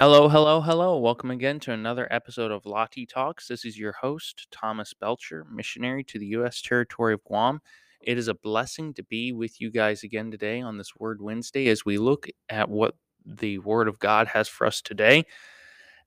Hello, 0.00 0.30
hello, 0.30 0.62
hello. 0.62 0.96
Welcome 0.96 1.30
again 1.30 1.60
to 1.60 1.72
another 1.72 2.08
episode 2.10 2.50
of 2.50 2.64
Lottie 2.64 3.04
Talks. 3.04 3.46
This 3.46 3.66
is 3.66 3.78
your 3.78 3.92
host, 3.92 4.46
Thomas 4.50 4.94
Belcher, 4.94 5.44
missionary 5.52 6.04
to 6.04 6.18
the 6.18 6.28
U.S. 6.28 6.62
territory 6.62 7.12
of 7.12 7.22
Guam. 7.24 7.60
It 8.00 8.16
is 8.16 8.26
a 8.26 8.32
blessing 8.32 8.94
to 8.94 9.02
be 9.02 9.32
with 9.32 9.60
you 9.60 9.70
guys 9.70 10.02
again 10.02 10.30
today 10.30 10.62
on 10.62 10.78
this 10.78 10.96
Word 10.96 11.20
Wednesday 11.20 11.68
as 11.68 11.84
we 11.84 11.98
look 11.98 12.28
at 12.48 12.70
what 12.70 12.94
the 13.26 13.58
Word 13.58 13.88
of 13.88 13.98
God 13.98 14.26
has 14.28 14.48
for 14.48 14.66
us 14.66 14.80
today. 14.80 15.26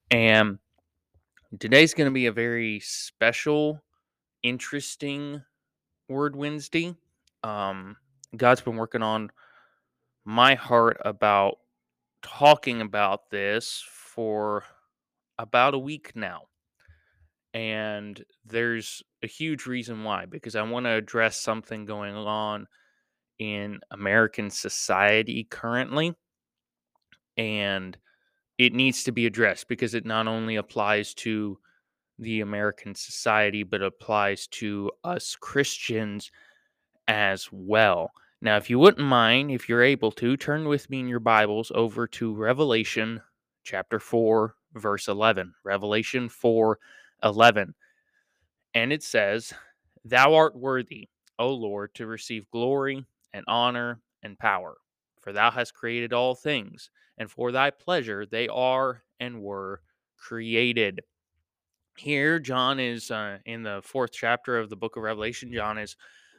And 0.10 0.58
today's 1.60 1.94
going 1.94 2.10
to 2.10 2.12
be 2.12 2.26
a 2.26 2.32
very 2.32 2.80
special, 2.80 3.80
interesting 4.42 5.44
Word 6.10 6.36
Wednesday. 6.36 6.96
Um, 7.44 7.98
God's 8.36 8.62
been 8.62 8.76
working 8.76 9.04
on 9.04 9.30
my 10.26 10.56
heart 10.56 10.98
about 11.06 11.60
talking 12.24 12.82
about 12.82 13.30
this 13.30 13.84
for 13.88 14.64
about 15.38 15.74
a 15.74 15.80
week 15.80 16.12
now. 16.16 16.44
And 17.54 18.24
there's 18.46 19.04
a 19.22 19.28
huge 19.28 19.68
reason 19.68 20.04
why, 20.04 20.26
because 20.26 20.56
I 20.56 20.64
want 20.64 20.86
to 20.86 20.92
address 20.92 21.40
something 21.40 21.86
going 21.86 22.16
on 22.16 22.68
in 23.38 23.80
American 23.92 24.50
society 24.50 25.44
currently. 25.50 26.16
And 27.38 27.98
it 28.58 28.74
needs 28.74 29.04
to 29.04 29.12
be 29.12 29.26
addressed 29.26 29.68
because 29.68 29.94
it 29.94 30.06
not 30.06 30.28
only 30.28 30.56
applies 30.56 31.14
to 31.16 31.60
the 32.20 32.42
American 32.42 32.96
society, 32.96 33.64
but 33.64 33.82
applies 33.82 34.48
to 34.48 34.92
us 35.04 35.36
Christians 35.40 36.32
as 37.08 37.50
well. 37.52 38.12
Now, 38.44 38.58
if 38.58 38.70
you 38.70 38.78
wouldn't 38.78 39.08
mind, 39.08 39.52
if 39.52 39.70
you're 39.70 39.82
able 39.82 40.12
to, 40.12 40.36
turn 40.36 40.68
with 40.68 40.90
me 40.90 41.00
in 41.00 41.08
your 41.08 41.22
Bibles 41.22 41.72
over 41.74 42.06
to 42.08 42.36
Revelation 42.36 43.22
chapter 43.64 44.02
4, 44.02 44.54
verse 44.74 45.08
11. 45.08 45.54
Revelation 45.64 46.28
4 46.28 46.78
11. 47.24 47.74
And 48.74 48.92
it 48.92 49.02
says, 49.02 49.54
Thou 50.04 50.34
art 50.34 50.58
worthy, 50.58 51.08
O 51.40 51.54
Lord, 51.54 51.96
to 51.96 52.06
receive 52.06 52.52
glory 52.52 53.06
and 53.32 53.46
honor 53.48 54.02
and 54.24 54.38
power, 54.38 54.76
for 55.22 55.32
thou 55.32 55.50
hast 55.50 55.74
created 55.74 56.12
all 56.12 56.36
things, 56.36 56.90
and 57.18 57.32
for 57.32 57.54
thy 57.54 57.70
pleasure 57.70 58.26
they 58.26 58.50
are 58.50 59.04
and 59.22 59.42
were 59.42 59.80
created. 60.18 61.00
Here, 61.96 62.40
John 62.40 62.78
is 62.78 63.10
uh, 63.10 63.38
in 63.46 63.64
the 63.64 63.80
fourth 63.86 64.12
chapter 64.12 64.58
of 64.58 64.70
the 64.70 64.76
book 64.76 64.98
of 64.98 65.04
Revelation. 65.04 65.54
John 65.54 65.78
is 65.78 65.96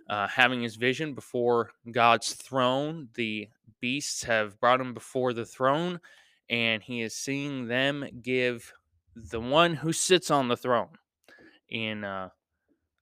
uh, 0.09 0.27
having 0.29 0.63
his 0.63 0.77
vision 0.77 1.15
before 1.15 1.71
God's 1.91 2.35
throne. 2.35 3.09
The 3.15 3.49
beasts 3.81 4.23
have 4.25 4.59
brought 4.61 4.81
him 4.81 4.95
before 4.95 5.33
the 5.33 5.45
throne, 5.45 6.01
and 6.49 6.83
he 6.83 7.03
is 7.03 7.15
seeing 7.15 7.67
them 7.67 8.07
give 8.23 8.73
the 9.17 9.41
one 9.41 9.75
who 9.75 9.93
sits 9.93 10.31
on 10.31 10.49
the 10.49 10.57
throne 10.57 10.91
in 11.69 12.05
uh, 12.05 12.29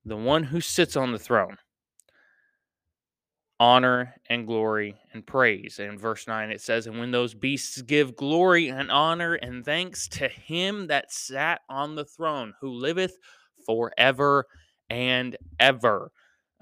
the 0.05 0.17
one 0.17 0.42
who 0.45 0.61
sits 0.61 0.97
on 0.97 1.12
the 1.12 1.19
throne 1.19 1.56
honor 3.62 4.12
and 4.28 4.45
glory 4.45 4.97
and 5.12 5.25
praise. 5.25 5.78
And 5.78 5.92
in 5.92 5.98
verse 5.98 6.27
9 6.27 6.50
it 6.50 6.61
says, 6.61 6.89
And 6.89 6.98
when 6.98 7.12
those 7.12 7.33
beasts 7.33 7.80
give 7.83 8.17
glory 8.17 8.69
and 8.69 8.91
honor 8.91 9.34
and 9.34 9.64
thanks 9.64 10.08
to 10.08 10.27
him 10.27 10.89
that 10.89 11.12
sat 11.12 11.61
on 11.69 11.95
the 11.95 12.05
throne, 12.05 12.55
who 12.61 12.70
liveth 12.70 13.17
forever 13.64 14.47
and 14.91 15.36
ever. 15.61 16.11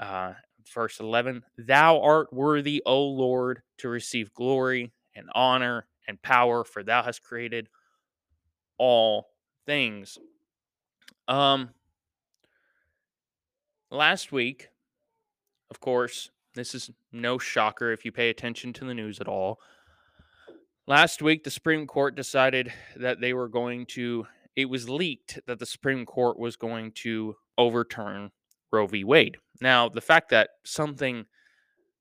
Uh, 0.01 0.33
verse 0.75 0.99
11, 0.99 1.45
Thou 1.59 2.01
art 2.01 2.33
worthy, 2.33 2.83
O 2.87 3.05
Lord, 3.05 3.63
to 3.79 3.89
receive 3.89 4.33
glory 4.33 4.93
and 5.15 5.29
honor 5.35 5.87
and 6.09 6.21
power, 6.23 6.65
for 6.65 6.83
thou 6.83 7.03
hast 7.03 7.23
created 7.23 7.69
all 8.79 9.29
things. 9.67 10.19
Um, 11.29 11.71
last 13.91 14.33
week, 14.33 14.69
of 15.71 15.81
course, 15.81 16.31
this 16.55 16.75
is 16.75 16.91
no 17.13 17.39
shocker 17.39 17.93
if 17.93 18.05
you 18.05 18.11
pay 18.11 18.31
attention 18.31 18.73
to 18.73 18.87
the 18.87 18.95
news 18.95 19.21
at 19.21 19.29
all. 19.29 19.61
Last 20.87 21.23
week, 21.23 21.45
the 21.45 21.51
Supreme 21.51 21.87
Court 21.87 22.17
decided 22.17 22.73
that 22.97 23.21
they 23.21 23.35
were 23.35 23.49
going 23.49 23.87
to, 23.87 24.27
it 24.57 24.65
was 24.65 24.89
leaked 24.89 25.39
that 25.47 25.59
the 25.59 25.67
Supreme 25.67 26.07
Court 26.07 26.39
was 26.39 26.57
going 26.57 26.93
to 26.93 27.37
overturn 27.59 28.31
Roe 28.73 28.87
v. 28.87 29.05
Wade. 29.05 29.37
Now, 29.61 29.89
the 29.89 30.01
fact 30.01 30.31
that 30.31 30.51
something 30.65 31.25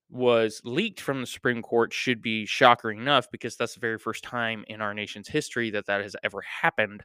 was 0.10 0.62
leaked 0.64 1.02
from 1.02 1.22
the 1.22 1.28
Supreme 1.28 1.62
Court 1.62 1.94
should 1.94 2.22
be 2.22 2.46
shocking 2.46 2.98
enough 3.00 3.30
because 3.32 3.56
that's 3.56 3.76
the 3.76 3.80
very 3.80 4.00
first 4.00 4.24
time 4.24 4.64
in 4.68 4.82
our 4.82 4.94
nation's 4.94 5.28
history 5.28 5.70
that 5.72 5.86
that 5.86 6.02
has 6.02 6.16
ever 6.24 6.42
happened. 6.42 7.04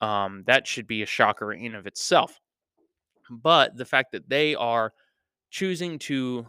Um, 0.00 0.44
that 0.46 0.66
should 0.66 0.86
be 0.86 1.02
a 1.02 1.06
shocker 1.06 1.52
in 1.52 1.74
of 1.74 1.86
itself. 1.86 2.38
But 3.30 3.76
the 3.76 3.84
fact 3.84 4.12
that 4.12 4.28
they 4.28 4.54
are 4.54 4.92
choosing 5.50 5.98
to 6.00 6.46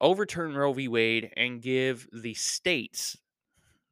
overturn 0.00 0.54
Roe 0.54 0.72
v. 0.72 0.88
Wade 0.88 1.30
and 1.36 1.62
give 1.62 2.08
the 2.12 2.34
states, 2.34 3.16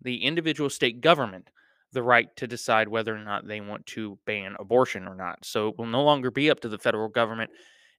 the 0.01 0.25
individual 0.25 0.71
state 0.71 1.01
government, 1.01 1.51
the 1.95 2.03
right 2.03 2.35
to 2.37 2.47
decide 2.47 2.89
whether 2.89 3.15
or 3.15 3.25
not 3.25 3.47
they 3.47 3.61
want 3.61 3.87
to 3.87 4.19
ban 4.27 4.55
abortion 4.61 5.09
or 5.09 5.15
not. 5.15 5.45
So 5.45 5.69
it 5.69 5.79
will 5.79 5.87
no 5.87 6.05
longer 6.05 6.31
be 6.31 6.51
up 6.51 6.61
to 6.61 6.69
the 6.69 6.79
federal 6.79 7.09
government, 7.09 7.51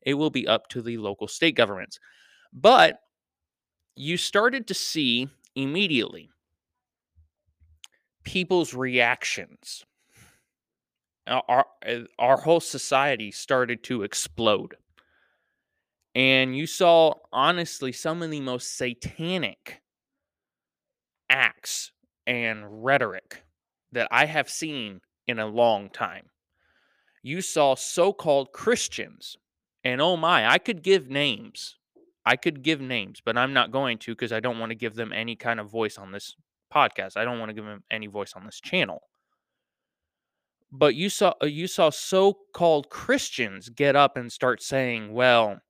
it 0.04 0.14
will 0.14 0.30
be 0.30 0.48
up 0.48 0.68
to 0.70 0.82
the 0.84 0.98
local 0.98 1.28
state 1.28 1.56
governments. 1.56 2.00
But 2.54 3.00
you 3.96 4.18
started 4.18 4.68
to 4.68 4.74
see 4.74 5.30
immediately 5.56 6.30
people's 8.24 8.74
reactions. 8.74 9.86
Our, 11.28 11.66
our 12.20 12.34
eh, 12.38 12.44
whole 12.44 12.60
society 12.60 13.32
started 13.32 13.84
to 13.86 14.04
explode. 14.04 14.76
And 16.14 16.56
you 16.56 16.68
saw, 16.68 17.16
honestly, 17.34 17.92
some 17.92 18.22
of 18.22 18.30
the 18.30 18.42
most 18.42 18.78
satanic 18.78 19.82
acts 21.30 21.92
and 22.28 22.84
rhetoric 22.84 23.45
that 23.92 24.08
I 24.12 24.26
have 24.26 24.50
seen 24.50 25.02
in 25.28 25.40
a 25.40 25.48
long 25.48 25.90
time. 25.90 26.30
You 27.24 27.42
saw 27.42 27.76
so 27.76 28.14
called 28.14 28.52
Christians, 28.52 29.38
and 29.84 30.02
oh 30.02 30.16
my, 30.16 30.48
I 30.48 30.58
could 30.58 30.84
give 30.84 31.10
names. 31.10 31.78
I 32.26 32.36
could 32.36 32.64
give 32.64 32.82
names, 32.82 33.22
but 33.24 33.38
I'm 33.38 33.54
not 33.54 33.72
going 33.72 33.98
to 34.00 34.12
because 34.12 34.32
I 34.32 34.40
don't 34.40 34.60
want 34.60 34.72
to 34.72 34.76
give 34.76 34.96
them 34.96 35.14
any 35.14 35.36
kind 35.36 35.60
of 35.60 35.70
voice 35.70 35.98
on 35.98 36.12
this 36.12 36.36
podcast. 36.74 37.18
I 37.18 37.24
don't 37.24 37.40
want 37.40 37.50
to 37.50 37.54
give 37.54 37.66
them 37.66 37.84
any 37.92 38.08
voice 38.08 38.34
on 38.36 38.46
this 38.46 38.60
channel. 38.60 39.02
But 40.72 40.96
you 40.96 41.10
saw 41.10 41.34
uh, 41.42 41.46
you 41.46 41.68
saw 41.68 41.90
so-called 41.90 42.90
Christians 42.90 43.70
get 43.70 43.96
up 43.96 44.18
and 44.18 44.32
start 44.32 44.62
saying, 44.62 45.14
"Well, 45.14 45.62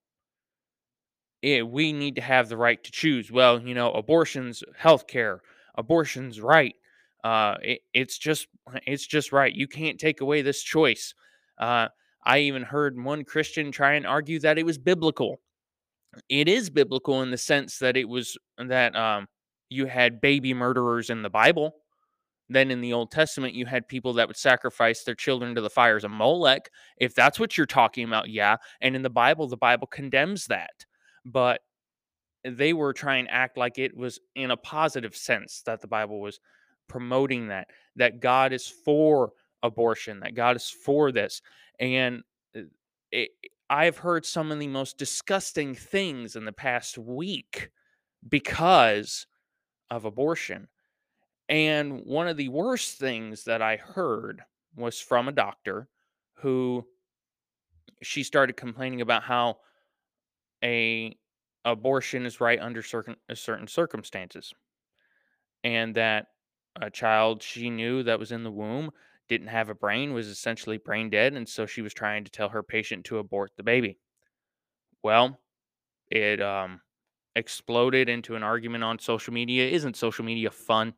it, 1.45 1.69
we 1.69 1.93
need 1.93 2.15
to 2.15 2.21
have 2.21 2.49
the 2.49 2.57
right 2.57 2.83
to 2.83 2.91
choose. 2.91 3.31
Well, 3.31 3.61
you 3.61 3.75
know, 3.75 3.91
abortion's 3.91 4.63
healthcare, 4.81 5.39
abortion's 5.77 6.41
right. 6.41 6.75
Uh, 7.25 7.57
it, 7.61 7.79
it's 7.93 8.17
just 8.17 8.47
it's 8.85 9.07
just 9.07 9.31
right. 9.31 9.53
You 9.53 9.67
can't 9.67 9.99
take 9.99 10.21
away 10.21 10.41
this 10.41 10.61
choice. 10.61 11.13
Uh, 11.57 11.87
I 12.25 12.39
even 12.39 12.63
heard 12.63 13.01
one 13.01 13.23
Christian 13.23 13.71
try 13.71 13.93
and 13.93 14.05
argue 14.05 14.39
that 14.41 14.57
it 14.57 14.65
was 14.65 14.77
biblical. 14.77 15.39
It 16.29 16.47
is 16.47 16.69
biblical 16.69 17.21
in 17.23 17.31
the 17.31 17.37
sense 17.37 17.79
that 17.79 17.97
it 17.97 18.07
was 18.07 18.37
that 18.57 18.95
um, 18.95 19.27
you 19.69 19.87
had 19.87 20.21
baby 20.21 20.53
murderers 20.53 21.09
in 21.09 21.23
the 21.23 21.29
Bible. 21.29 21.75
Then 22.47 22.69
in 22.69 22.79
the 22.79 22.93
Old 22.93 23.09
Testament, 23.09 23.55
you 23.55 23.65
had 23.65 23.87
people 23.87 24.13
that 24.13 24.27
would 24.27 24.37
sacrifice 24.37 25.03
their 25.03 25.15
children 25.15 25.55
to 25.55 25.61
the 25.61 25.69
fires 25.69 26.03
of 26.03 26.11
Molech. 26.11 26.69
If 26.97 27.15
that's 27.15 27.39
what 27.39 27.57
you're 27.57 27.65
talking 27.65 28.05
about, 28.05 28.29
yeah. 28.29 28.57
And 28.81 28.95
in 28.95 29.01
the 29.01 29.09
Bible, 29.09 29.47
the 29.47 29.57
Bible 29.57 29.87
condemns 29.87 30.45
that 30.45 30.85
but 31.25 31.61
they 32.43 32.73
were 32.73 32.93
trying 32.93 33.25
to 33.25 33.33
act 33.33 33.57
like 33.57 33.79
it 33.79 33.97
was 33.97 34.19
in 34.35 34.51
a 34.51 34.57
positive 34.57 35.15
sense 35.15 35.63
that 35.65 35.81
the 35.81 35.87
Bible 35.87 36.21
was 36.21 36.39
promoting 36.87 37.47
that, 37.47 37.69
that 37.95 38.19
God 38.19 38.53
is 38.53 38.67
for 38.67 39.33
abortion, 39.63 40.19
that 40.21 40.35
God 40.35 40.55
is 40.55 40.69
for 40.69 41.11
this. 41.11 41.41
And 41.79 42.23
uh, 42.55 42.61
it, 43.11 43.31
I've 43.69 43.97
heard 43.97 44.25
some 44.25 44.51
of 44.51 44.59
the 44.59 44.67
most 44.67 44.97
disgusting 44.97 45.73
things 45.73 46.35
in 46.35 46.45
the 46.45 46.51
past 46.51 46.97
week 46.97 47.71
because 48.29 49.27
of 49.89 50.05
abortion. 50.05 50.67
And 51.49 52.03
one 52.05 52.27
of 52.27 52.37
the 52.37 52.49
worst 52.49 52.97
things 52.97 53.43
that 53.45 53.61
I 53.61 53.77
heard 53.77 54.41
was 54.75 54.99
from 54.99 55.27
a 55.27 55.31
doctor 55.31 55.87
who 56.35 56.85
she 58.01 58.23
started 58.23 58.57
complaining 58.57 59.01
about 59.01 59.23
how 59.23 59.57
a 60.63 61.17
abortion 61.63 62.25
is 62.25 62.39
right 62.41 62.59
under 62.59 62.83
certain 62.83 63.15
certain 63.33 63.67
circumstances, 63.67 64.53
and 65.63 65.95
that 65.95 66.27
a 66.81 66.89
child 66.89 67.41
she 67.41 67.69
knew 67.69 68.03
that 68.03 68.19
was 68.19 68.31
in 68.31 68.43
the 68.43 68.51
womb 68.51 68.91
didn't 69.27 69.47
have 69.47 69.69
a 69.69 69.75
brain 69.75 70.13
was 70.13 70.27
essentially 70.27 70.77
brain 70.77 71.09
dead, 71.09 71.33
and 71.33 71.47
so 71.47 71.65
she 71.65 71.81
was 71.81 71.93
trying 71.93 72.23
to 72.23 72.31
tell 72.31 72.49
her 72.49 72.61
patient 72.61 73.05
to 73.05 73.17
abort 73.17 73.51
the 73.57 73.63
baby. 73.63 73.97
Well, 75.03 75.39
it 76.11 76.41
um, 76.41 76.81
exploded 77.35 78.09
into 78.09 78.35
an 78.35 78.43
argument 78.43 78.83
on 78.83 78.99
social 78.99 79.33
media. 79.33 79.67
Isn't 79.69 79.95
social 79.95 80.25
media 80.25 80.51
fun? 80.51 80.93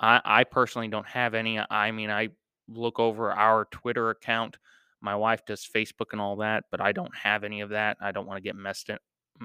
I, 0.00 0.20
I 0.24 0.44
personally 0.44 0.88
don't 0.88 1.06
have 1.06 1.34
any. 1.34 1.58
I 1.70 1.92
mean, 1.92 2.10
I 2.10 2.28
look 2.68 2.98
over 2.98 3.32
our 3.32 3.66
Twitter 3.66 4.10
account. 4.10 4.58
My 5.00 5.16
wife 5.16 5.44
does 5.46 5.66
Facebook 5.66 6.12
and 6.12 6.20
all 6.20 6.36
that, 6.36 6.64
but 6.70 6.80
I 6.80 6.92
don't 6.92 7.14
have 7.16 7.42
any 7.44 7.60
of 7.60 7.70
that. 7.70 7.96
I 8.00 8.12
don't 8.12 8.26
want 8.26 8.36
to 8.36 8.42
get 8.42 8.54
messed 8.54 8.90
in. 8.90 8.98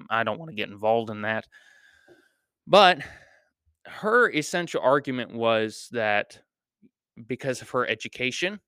I 0.09 0.23
don't 0.23 0.37
want 0.37 0.49
to 0.49 0.55
get 0.55 0.69
involved 0.69 1.09
in 1.09 1.21
that. 1.21 1.47
But 2.67 2.99
her 3.87 4.29
essential 4.31 4.81
argument 4.81 5.33
was 5.33 5.87
that 5.91 6.39
because 7.27 7.61
of 7.61 7.69
her 7.71 7.87
education 7.87 8.59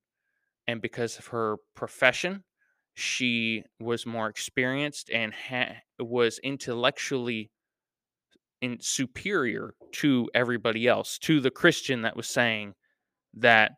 and 0.68 0.82
because 0.82 1.18
of 1.18 1.28
her 1.28 1.58
profession, 1.76 2.44
she 2.96 3.64
was 3.80 4.06
more 4.06 4.28
experienced 4.28 5.10
and 5.10 5.34
ha- 5.34 5.76
was 6.00 6.40
intellectually 6.40 7.52
in 8.62 8.78
superior 8.82 9.74
to 9.92 10.30
everybody 10.34 10.88
else, 10.88 11.18
to 11.20 11.40
the 11.40 11.52
Christian 11.52 12.02
that 12.02 12.16
was 12.18 12.28
saying 12.28 12.74
that 13.36 13.74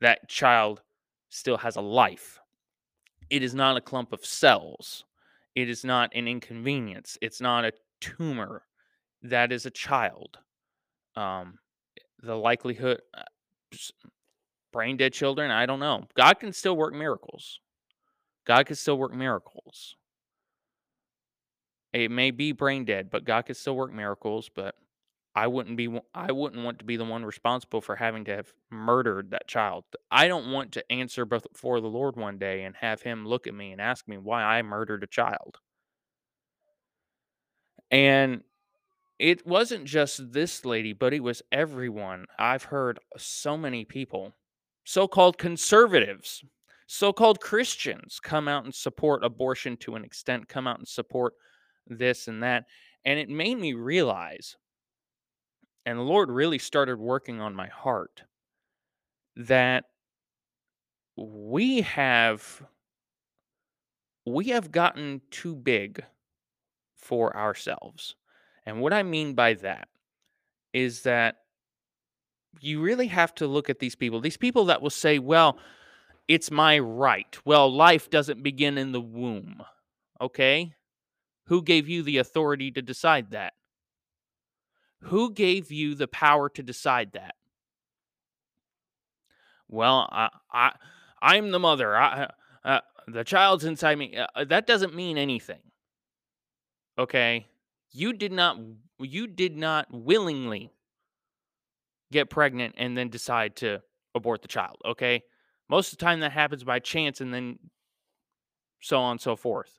that 0.00 0.28
child 0.28 0.82
still 1.30 1.58
has 1.58 1.76
a 1.76 1.80
life. 1.80 2.40
It 3.30 3.42
is 3.42 3.54
not 3.54 3.76
a 3.76 3.80
clump 3.82 4.12
of 4.12 4.24
cells. 4.24 5.04
It 5.54 5.68
is 5.68 5.84
not 5.84 6.10
an 6.14 6.26
inconvenience. 6.26 7.18
It's 7.20 7.40
not 7.40 7.64
a 7.64 7.72
tumor. 8.00 8.62
That 9.22 9.52
is 9.52 9.66
a 9.66 9.70
child. 9.70 10.38
Um, 11.18 11.58
the 12.22 12.36
likelihood, 12.36 13.00
uh, 13.12 13.22
brain 14.72 14.96
dead 14.96 15.12
children, 15.12 15.50
I 15.50 15.66
don't 15.66 15.80
know. 15.80 16.04
God 16.14 16.34
can 16.34 16.52
still 16.52 16.76
work 16.76 16.94
miracles. 16.94 17.58
God 18.46 18.66
can 18.66 18.76
still 18.76 18.96
work 18.96 19.12
miracles. 19.12 19.96
It 21.92 22.10
may 22.12 22.30
be 22.30 22.52
brain 22.52 22.84
dead, 22.84 23.10
but 23.10 23.24
God 23.24 23.46
can 23.46 23.56
still 23.56 23.74
work 23.74 23.92
miracles. 23.92 24.48
But 24.54 24.76
I 25.34 25.48
wouldn't 25.48 25.76
be 25.76 25.88
I 26.14 26.30
wouldn't 26.30 26.64
want 26.64 26.78
to 26.78 26.84
be 26.84 26.96
the 26.96 27.04
one 27.04 27.24
responsible 27.24 27.80
for 27.80 27.96
having 27.96 28.24
to 28.26 28.36
have 28.36 28.52
murdered 28.70 29.32
that 29.32 29.48
child. 29.48 29.84
I 30.10 30.28
don't 30.28 30.52
want 30.52 30.72
to 30.72 30.92
answer 30.92 31.24
before 31.24 31.80
the 31.80 31.88
Lord 31.88 32.16
one 32.16 32.38
day 32.38 32.62
and 32.62 32.76
have 32.76 33.02
him 33.02 33.26
look 33.26 33.48
at 33.48 33.54
me 33.54 33.72
and 33.72 33.80
ask 33.80 34.06
me 34.06 34.18
why 34.18 34.44
I 34.44 34.62
murdered 34.62 35.02
a 35.02 35.08
child. 35.08 35.58
And 37.90 38.42
it 39.18 39.46
wasn't 39.46 39.84
just 39.84 40.32
this 40.32 40.64
lady, 40.64 40.92
but 40.92 41.12
it 41.12 41.22
was 41.22 41.42
everyone. 41.50 42.26
I've 42.38 42.64
heard 42.64 42.98
so 43.16 43.56
many 43.56 43.84
people, 43.84 44.34
so-called 44.84 45.38
conservatives, 45.38 46.44
so-called 46.86 47.40
Christians 47.40 48.20
come 48.22 48.48
out 48.48 48.64
and 48.64 48.74
support 48.74 49.24
abortion 49.24 49.76
to 49.78 49.96
an 49.96 50.04
extent, 50.04 50.48
come 50.48 50.66
out 50.66 50.78
and 50.78 50.88
support 50.88 51.34
this 51.86 52.28
and 52.28 52.42
that. 52.42 52.64
And 53.04 53.18
it 53.18 53.28
made 53.28 53.58
me 53.58 53.72
realize 53.74 54.56
and 55.88 55.98
the 55.98 56.02
Lord 56.02 56.30
really 56.30 56.58
started 56.58 56.98
working 56.98 57.40
on 57.40 57.54
my 57.54 57.68
heart 57.68 58.22
that 59.36 59.84
we 61.16 61.80
have 61.80 62.62
we 64.26 64.48
have 64.48 64.70
gotten 64.70 65.22
too 65.30 65.56
big 65.56 66.04
for 66.94 67.34
ourselves. 67.34 68.16
And 68.68 68.82
what 68.82 68.92
I 68.92 69.02
mean 69.02 69.32
by 69.32 69.54
that 69.54 69.88
is 70.74 71.00
that 71.04 71.36
you 72.60 72.82
really 72.82 73.06
have 73.06 73.34
to 73.36 73.46
look 73.46 73.70
at 73.70 73.78
these 73.78 73.94
people. 73.94 74.20
These 74.20 74.36
people 74.36 74.66
that 74.66 74.82
will 74.82 74.90
say, 74.90 75.18
"Well, 75.18 75.58
it's 76.28 76.50
my 76.50 76.78
right." 76.78 77.38
Well, 77.46 77.72
life 77.72 78.10
doesn't 78.10 78.42
begin 78.42 78.76
in 78.76 78.92
the 78.92 79.00
womb. 79.00 79.64
Okay? 80.20 80.74
Who 81.46 81.62
gave 81.62 81.88
you 81.88 82.02
the 82.02 82.18
authority 82.18 82.70
to 82.72 82.82
decide 82.82 83.30
that? 83.30 83.54
Who 85.04 85.32
gave 85.32 85.72
you 85.72 85.94
the 85.94 86.08
power 86.08 86.50
to 86.50 86.62
decide 86.62 87.12
that? 87.12 87.36
Well, 89.66 90.10
I, 90.12 90.28
I 90.52 90.72
I'm 91.22 91.52
the 91.52 91.58
mother. 91.58 91.96
I, 91.96 92.28
uh, 92.66 92.80
the 93.06 93.24
child's 93.24 93.64
inside 93.64 93.96
me. 93.96 94.14
Uh, 94.14 94.44
that 94.44 94.66
doesn't 94.66 94.94
mean 94.94 95.16
anything. 95.16 95.62
Okay? 96.98 97.46
You 97.90 98.12
did 98.12 98.32
not 98.32 98.58
you 99.00 99.26
did 99.26 99.56
not 99.56 99.86
willingly 99.90 100.70
get 102.12 102.30
pregnant 102.30 102.74
and 102.78 102.96
then 102.96 103.08
decide 103.08 103.56
to 103.56 103.82
abort 104.14 104.42
the 104.42 104.48
child, 104.48 104.76
okay? 104.84 105.22
Most 105.68 105.92
of 105.92 105.98
the 105.98 106.04
time 106.04 106.20
that 106.20 106.32
happens 106.32 106.64
by 106.64 106.78
chance 106.78 107.20
and 107.20 107.32
then 107.32 107.58
so 108.80 108.98
on 108.98 109.12
and 109.12 109.20
so 109.20 109.36
forth. 109.36 109.78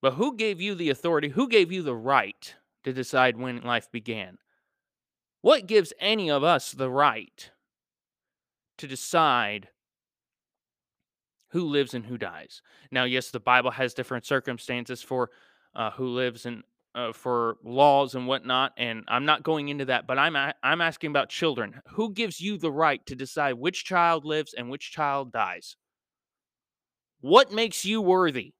But 0.00 0.14
who 0.14 0.36
gave 0.36 0.60
you 0.60 0.74
the 0.74 0.90
authority? 0.90 1.28
Who 1.28 1.48
gave 1.48 1.70
you 1.70 1.82
the 1.82 1.94
right 1.94 2.54
to 2.82 2.92
decide 2.92 3.36
when 3.36 3.62
life 3.62 3.90
began? 3.92 4.38
What 5.40 5.66
gives 5.66 5.92
any 6.00 6.30
of 6.30 6.42
us 6.42 6.72
the 6.72 6.90
right 6.90 7.50
to 8.78 8.88
decide 8.88 9.68
who 11.52 11.64
lives 11.64 11.94
and 11.94 12.04
who 12.04 12.18
dies? 12.18 12.62
Now, 12.90 13.04
yes, 13.04 13.30
the 13.30 13.40
Bible 13.40 13.70
has 13.70 13.94
different 13.94 14.26
circumstances 14.26 15.02
for 15.02 15.30
uh, 15.74 15.90
who 15.92 16.08
lives 16.08 16.46
and 16.46 16.62
uh, 16.94 17.12
for 17.12 17.56
laws 17.64 18.14
and 18.14 18.26
whatnot, 18.26 18.72
and 18.76 19.04
I'm 19.08 19.24
not 19.24 19.42
going 19.42 19.68
into 19.68 19.86
that. 19.86 20.06
But 20.06 20.18
I'm 20.18 20.36
I'm 20.36 20.80
asking 20.80 21.10
about 21.10 21.28
children. 21.28 21.80
Who 21.92 22.12
gives 22.12 22.40
you 22.40 22.58
the 22.58 22.72
right 22.72 23.04
to 23.06 23.14
decide 23.14 23.54
which 23.54 23.84
child 23.84 24.24
lives 24.24 24.54
and 24.54 24.70
which 24.70 24.92
child 24.92 25.32
dies? 25.32 25.76
What 27.20 27.52
makes 27.52 27.84
you 27.84 28.02
worthy? 28.02 28.54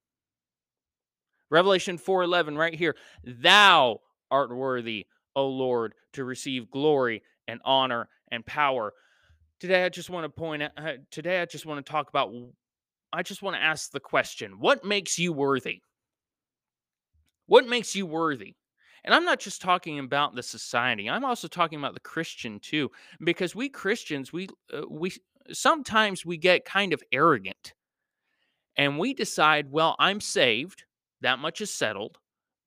Revelation 1.50 1.98
4:11 1.98 2.56
right 2.56 2.74
here. 2.74 2.96
Thou 3.24 4.00
art 4.30 4.54
worthy, 4.54 5.06
O 5.36 5.46
Lord, 5.48 5.94
to 6.14 6.24
receive 6.24 6.70
glory 6.70 7.22
and 7.46 7.60
honor 7.64 8.08
and 8.30 8.44
power. 8.46 8.94
Today 9.60 9.84
I 9.84 9.90
just 9.90 10.10
want 10.10 10.24
to 10.24 10.28
point 10.30 10.62
out 10.62 10.70
uh, 10.76 10.92
today 11.10 11.42
I 11.42 11.44
just 11.44 11.66
want 11.66 11.84
to 11.84 11.90
talk 11.90 12.08
about 12.08 12.32
I 13.12 13.22
just 13.22 13.42
want 13.42 13.56
to 13.56 13.62
ask 13.62 13.90
the 13.90 14.00
question, 14.00 14.58
what 14.58 14.84
makes 14.84 15.18
you 15.18 15.32
worthy? 15.32 15.82
What 17.46 17.66
makes 17.66 17.94
you 17.94 18.06
worthy? 18.06 18.54
And 19.04 19.14
I'm 19.14 19.24
not 19.24 19.40
just 19.40 19.60
talking 19.60 19.98
about 19.98 20.34
the 20.34 20.42
society. 20.42 21.10
I'm 21.10 21.24
also 21.24 21.48
talking 21.48 21.78
about 21.78 21.94
the 21.94 22.00
Christian 22.00 22.60
too 22.60 22.90
because 23.24 23.54
we 23.54 23.68
Christians 23.68 24.32
we 24.32 24.48
uh, 24.72 24.82
we 24.88 25.12
sometimes 25.52 26.24
we 26.24 26.36
get 26.36 26.64
kind 26.64 26.92
of 26.92 27.02
arrogant. 27.12 27.74
And 28.76 28.98
we 28.98 29.12
decide, 29.12 29.70
well, 29.70 29.96
I'm 29.98 30.20
saved. 30.20 30.84
That 31.20 31.38
much 31.38 31.60
is 31.60 31.70
settled. 31.70 32.16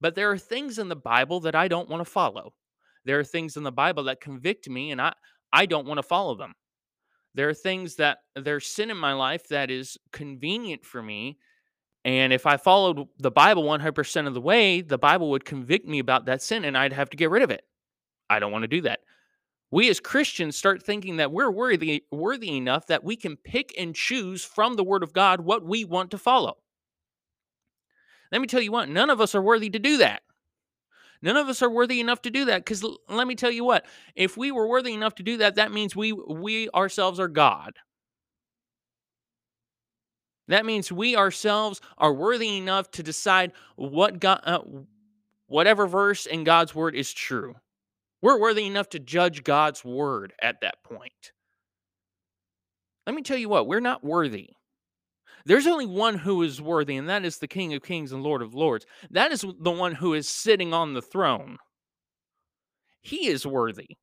But 0.01 0.13
there 0.13 0.29
are 0.29 0.37
things 0.37 0.77
in 0.77 0.87
the 0.87 0.95
Bible 0.95 1.39
that 1.41 1.55
I 1.55 1.67
don't 1.67 1.89
want 1.89 2.05
to 2.05 2.09
follow. 2.09 2.53
There 3.05 3.19
are 3.19 3.23
things 3.23 3.57
in 3.57 3.63
the 3.63 3.71
Bible 3.71 4.03
that 4.03 4.21
convict 4.21 4.69
me 4.69 4.91
and 4.91 5.01
I 5.01 5.13
I 5.53 5.65
don't 5.65 5.87
want 5.87 5.99
to 5.99 6.03
follow 6.03 6.35
them. 6.35 6.53
There 7.35 7.49
are 7.49 7.53
things 7.53 7.95
that 7.97 8.19
there's 8.35 8.65
sin 8.65 8.89
in 8.89 8.97
my 8.97 9.13
life 9.13 9.47
that 9.49 9.69
is 9.69 9.97
convenient 10.11 10.83
for 10.83 11.03
me 11.03 11.37
and 12.05 12.31
if 12.31 12.45
I 12.45 12.57
followed 12.57 13.07
the 13.17 13.31
Bible 13.31 13.63
100% 13.63 14.27
of 14.27 14.35
the 14.35 14.41
way, 14.41 14.81
the 14.81 14.99
Bible 14.99 15.31
would 15.31 15.43
convict 15.43 15.87
me 15.87 15.97
about 15.97 16.27
that 16.27 16.43
sin 16.43 16.63
and 16.63 16.77
I'd 16.77 16.93
have 16.93 17.09
to 17.09 17.17
get 17.17 17.31
rid 17.31 17.41
of 17.41 17.49
it. 17.49 17.63
I 18.29 18.37
don't 18.37 18.51
want 18.51 18.61
to 18.61 18.67
do 18.67 18.81
that. 18.81 18.99
We 19.71 19.89
as 19.89 19.99
Christians 19.99 20.55
start 20.55 20.83
thinking 20.83 21.17
that 21.17 21.31
we're 21.31 21.49
worthy 21.49 22.03
worthy 22.11 22.55
enough 22.55 22.85
that 22.87 23.03
we 23.03 23.15
can 23.15 23.35
pick 23.35 23.73
and 23.77 23.95
choose 23.95 24.45
from 24.45 24.75
the 24.75 24.83
word 24.83 25.01
of 25.01 25.13
God 25.13 25.41
what 25.41 25.65
we 25.65 25.83
want 25.83 26.11
to 26.11 26.19
follow. 26.19 26.57
Let 28.31 28.39
me 28.39 28.47
tell 28.47 28.61
you 28.61 28.71
what, 28.71 28.87
none 28.87 29.09
of 29.09 29.19
us 29.19 29.33
are 29.33 29.41
worthy 29.41 29.71
to 29.71 29.79
do 29.79 29.97
that. 29.97 30.21
None 31.21 31.37
of 31.37 31.47
us 31.47 31.61
are 31.61 31.69
worthy 31.69 31.99
enough 31.99 32.21
to 32.23 32.29
do 32.29 32.45
that 32.45 32.63
because 32.63 32.83
l- 32.83 32.97
let 33.09 33.27
me 33.27 33.35
tell 33.35 33.51
you 33.51 33.63
what, 33.63 33.85
if 34.15 34.37
we 34.37 34.51
were 34.51 34.67
worthy 34.67 34.93
enough 34.93 35.15
to 35.15 35.23
do 35.23 35.37
that, 35.37 35.55
that 35.55 35.71
means 35.71 35.95
we 35.95 36.11
we 36.11 36.69
ourselves 36.69 37.19
are 37.19 37.27
God. 37.27 37.73
That 40.47 40.65
means 40.65 40.91
we 40.91 41.15
ourselves 41.15 41.81
are 41.97 42.13
worthy 42.13 42.57
enough 42.57 42.91
to 42.91 43.03
decide 43.03 43.51
what 43.75 44.19
God, 44.19 44.41
uh, 44.43 44.59
whatever 45.47 45.87
verse 45.87 46.25
in 46.25 46.43
God's 46.43 46.75
word 46.75 46.95
is 46.95 47.11
true. 47.13 47.55
We're 48.21 48.39
worthy 48.39 48.65
enough 48.65 48.89
to 48.89 48.99
judge 48.99 49.43
God's 49.43 49.83
word 49.83 50.33
at 50.41 50.61
that 50.61 50.83
point. 50.83 51.31
Let 53.05 53.15
me 53.15 53.21
tell 53.21 53.37
you 53.37 53.49
what, 53.49 53.67
we're 53.67 53.79
not 53.79 54.03
worthy. 54.03 54.49
There's 55.45 55.67
only 55.67 55.85
one 55.85 56.17
who 56.17 56.41
is 56.41 56.59
worthy, 56.59 56.97
and 56.97 57.07
that 57.07 57.23
is 57.23 57.37
the 57.37 57.47
King 57.47 57.73
of 57.73 57.83
Kings 57.83 58.11
and 58.11 58.23
Lord 58.23 58.41
of 58.41 58.55
Lords. 58.55 58.85
That 59.11 59.31
is 59.31 59.45
the 59.59 59.71
one 59.71 59.93
who 59.93 60.13
is 60.13 60.27
sitting 60.27 60.73
on 60.73 60.93
the 60.93 61.03
throne. 61.03 61.57
He 63.01 63.27
is 63.27 63.45
worthy. 63.45 63.97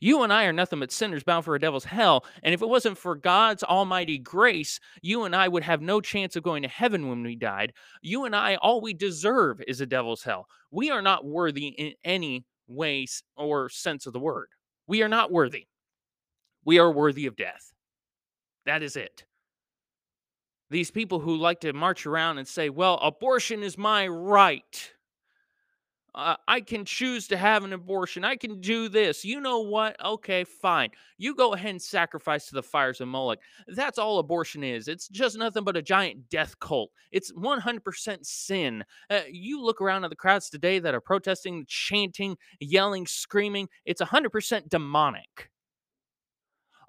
You 0.00 0.22
and 0.22 0.32
I 0.32 0.44
are 0.44 0.52
nothing 0.52 0.80
but 0.80 0.90
sinners 0.90 1.22
bound 1.22 1.44
for 1.44 1.54
a 1.54 1.60
devil's 1.60 1.84
hell. 1.84 2.24
And 2.42 2.54
if 2.54 2.62
it 2.62 2.68
wasn't 2.68 2.98
for 2.98 3.14
God's 3.14 3.62
almighty 3.62 4.18
grace, 4.18 4.80
you 5.02 5.24
and 5.24 5.36
I 5.36 5.46
would 5.46 5.62
have 5.62 5.82
no 5.82 6.00
chance 6.00 6.34
of 6.34 6.42
going 6.42 6.62
to 6.62 6.68
heaven 6.68 7.08
when 7.08 7.22
we 7.22 7.36
died. 7.36 7.74
You 8.00 8.24
and 8.24 8.34
I, 8.34 8.56
all 8.56 8.80
we 8.80 8.94
deserve 8.94 9.62
is 9.68 9.80
a 9.80 9.86
devil's 9.86 10.24
hell. 10.24 10.46
We 10.70 10.90
are 10.90 11.02
not 11.02 11.26
worthy 11.26 11.68
in 11.68 11.92
any 12.02 12.46
way 12.66 13.06
or 13.36 13.68
sense 13.68 14.06
of 14.06 14.12
the 14.12 14.18
word. 14.18 14.48
We 14.86 15.02
are 15.02 15.08
not 15.08 15.30
worthy. 15.30 15.66
We 16.64 16.78
are 16.78 16.90
worthy 16.90 17.26
of 17.26 17.36
death. 17.36 17.72
That 18.64 18.82
is 18.82 18.96
it 18.96 19.24
these 20.72 20.90
people 20.90 21.20
who 21.20 21.36
like 21.36 21.60
to 21.60 21.72
march 21.72 22.06
around 22.06 22.38
and 22.38 22.48
say, 22.48 22.70
well, 22.70 22.98
abortion 23.02 23.62
is 23.62 23.78
my 23.78 24.08
right. 24.08 24.92
uh, 26.14 26.36
I 26.46 26.60
can 26.60 26.84
choose 26.84 27.28
to 27.28 27.36
have 27.38 27.64
an 27.64 27.72
abortion. 27.72 28.24
I 28.24 28.36
can 28.36 28.60
do 28.60 28.88
this. 28.88 29.24
You 29.24 29.40
know 29.40 29.60
what? 29.60 29.96
Okay, 30.04 30.44
fine. 30.44 30.90
You 31.16 31.34
go 31.34 31.54
ahead 31.54 31.70
and 31.70 31.80
sacrifice 31.80 32.46
to 32.48 32.54
the 32.54 32.62
fires 32.62 33.00
of 33.00 33.08
Moloch. 33.08 33.38
That's 33.68 33.98
all 33.98 34.18
abortion 34.18 34.62
is. 34.62 34.88
It's 34.88 35.08
just 35.08 35.38
nothing 35.38 35.64
but 35.64 35.76
a 35.76 35.82
giant 35.82 36.28
death 36.28 36.58
cult. 36.60 36.90
It's 37.12 37.32
100% 37.32 38.26
sin. 38.26 38.84
Uh, 39.08 39.20
you 39.30 39.62
look 39.62 39.80
around 39.80 40.04
at 40.04 40.10
the 40.10 40.16
crowds 40.16 40.50
today 40.50 40.78
that 40.80 40.94
are 40.94 41.00
protesting, 41.00 41.64
chanting, 41.66 42.36
yelling, 42.60 43.06
screaming. 43.06 43.68
It's 43.86 44.02
100% 44.02 44.68
demonic. 44.68 45.51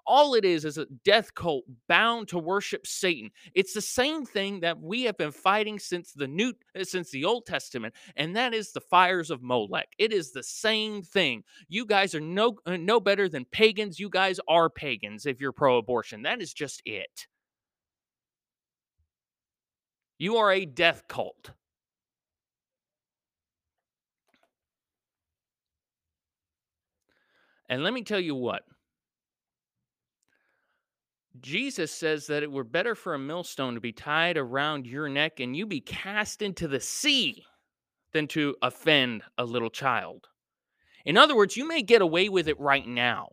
All 0.05 0.35
it 0.35 0.43
is 0.43 0.65
is 0.65 0.77
a 0.77 0.85
death 1.05 1.33
cult 1.33 1.63
bound 1.87 2.27
to 2.29 2.37
worship 2.37 2.85
Satan. 2.85 3.31
It's 3.53 3.73
the 3.73 3.81
same 3.81 4.25
thing 4.25 4.59
that 4.59 4.79
we 4.79 5.03
have 5.03 5.17
been 5.17 5.31
fighting 5.31 5.79
since 5.79 6.11
the 6.11 6.27
new 6.27 6.53
uh, 6.77 6.83
since 6.83 7.09
the 7.11 7.25
Old 7.25 7.45
Testament, 7.45 7.93
and 8.15 8.35
that 8.35 8.53
is 8.53 8.71
the 8.71 8.81
fires 8.81 9.31
of 9.31 9.41
Molech. 9.41 9.87
It 9.97 10.11
is 10.11 10.31
the 10.31 10.43
same 10.43 11.03
thing. 11.03 11.43
You 11.69 11.85
guys 11.85 12.13
are 12.15 12.21
no 12.21 12.57
uh, 12.65 12.77
no 12.77 12.99
better 12.99 13.29
than 13.29 13.45
pagans. 13.45 13.99
You 13.99 14.09
guys 14.09 14.39
are 14.47 14.69
pagans 14.69 15.25
if 15.25 15.39
you're 15.39 15.53
pro-abortion. 15.53 16.23
That 16.23 16.41
is 16.41 16.53
just 16.53 16.81
it. 16.85 17.27
You 20.17 20.37
are 20.37 20.51
a 20.51 20.65
death 20.65 21.03
cult. 21.07 21.51
And 27.69 27.83
let 27.83 27.93
me 27.93 28.03
tell 28.03 28.19
you 28.19 28.35
what, 28.35 28.63
Jesus 31.39 31.91
says 31.91 32.27
that 32.27 32.43
it 32.43 32.51
were 32.51 32.63
better 32.63 32.95
for 32.95 33.13
a 33.13 33.19
millstone 33.19 33.73
to 33.73 33.81
be 33.81 33.91
tied 33.91 34.37
around 34.37 34.85
your 34.85 35.09
neck 35.09 35.39
and 35.39 35.55
you 35.55 35.65
be 35.65 35.81
cast 35.81 36.41
into 36.41 36.67
the 36.67 36.79
sea 36.79 37.43
than 38.13 38.27
to 38.27 38.55
offend 38.61 39.23
a 39.37 39.45
little 39.45 39.71
child. 39.71 40.27
In 41.05 41.17
other 41.17 41.35
words, 41.35 41.57
you 41.57 41.67
may 41.67 41.81
get 41.81 42.01
away 42.01 42.29
with 42.29 42.47
it 42.47 42.59
right 42.59 42.87
now. 42.87 43.29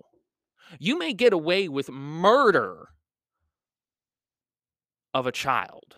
You 0.79 0.99
may 0.99 1.13
get 1.13 1.33
away 1.33 1.69
with 1.69 1.91
murder 1.91 2.89
of 5.13 5.27
a 5.27 5.33
child. 5.33 5.97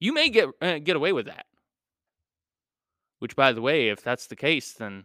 You 0.00 0.12
may 0.12 0.28
get 0.28 0.48
uh, 0.60 0.78
get 0.78 0.96
away 0.96 1.12
with 1.12 1.26
that. 1.26 1.46
Which 3.20 3.36
by 3.36 3.52
the 3.52 3.62
way, 3.62 3.88
if 3.88 4.02
that's 4.02 4.26
the 4.26 4.36
case, 4.36 4.72
then 4.72 5.04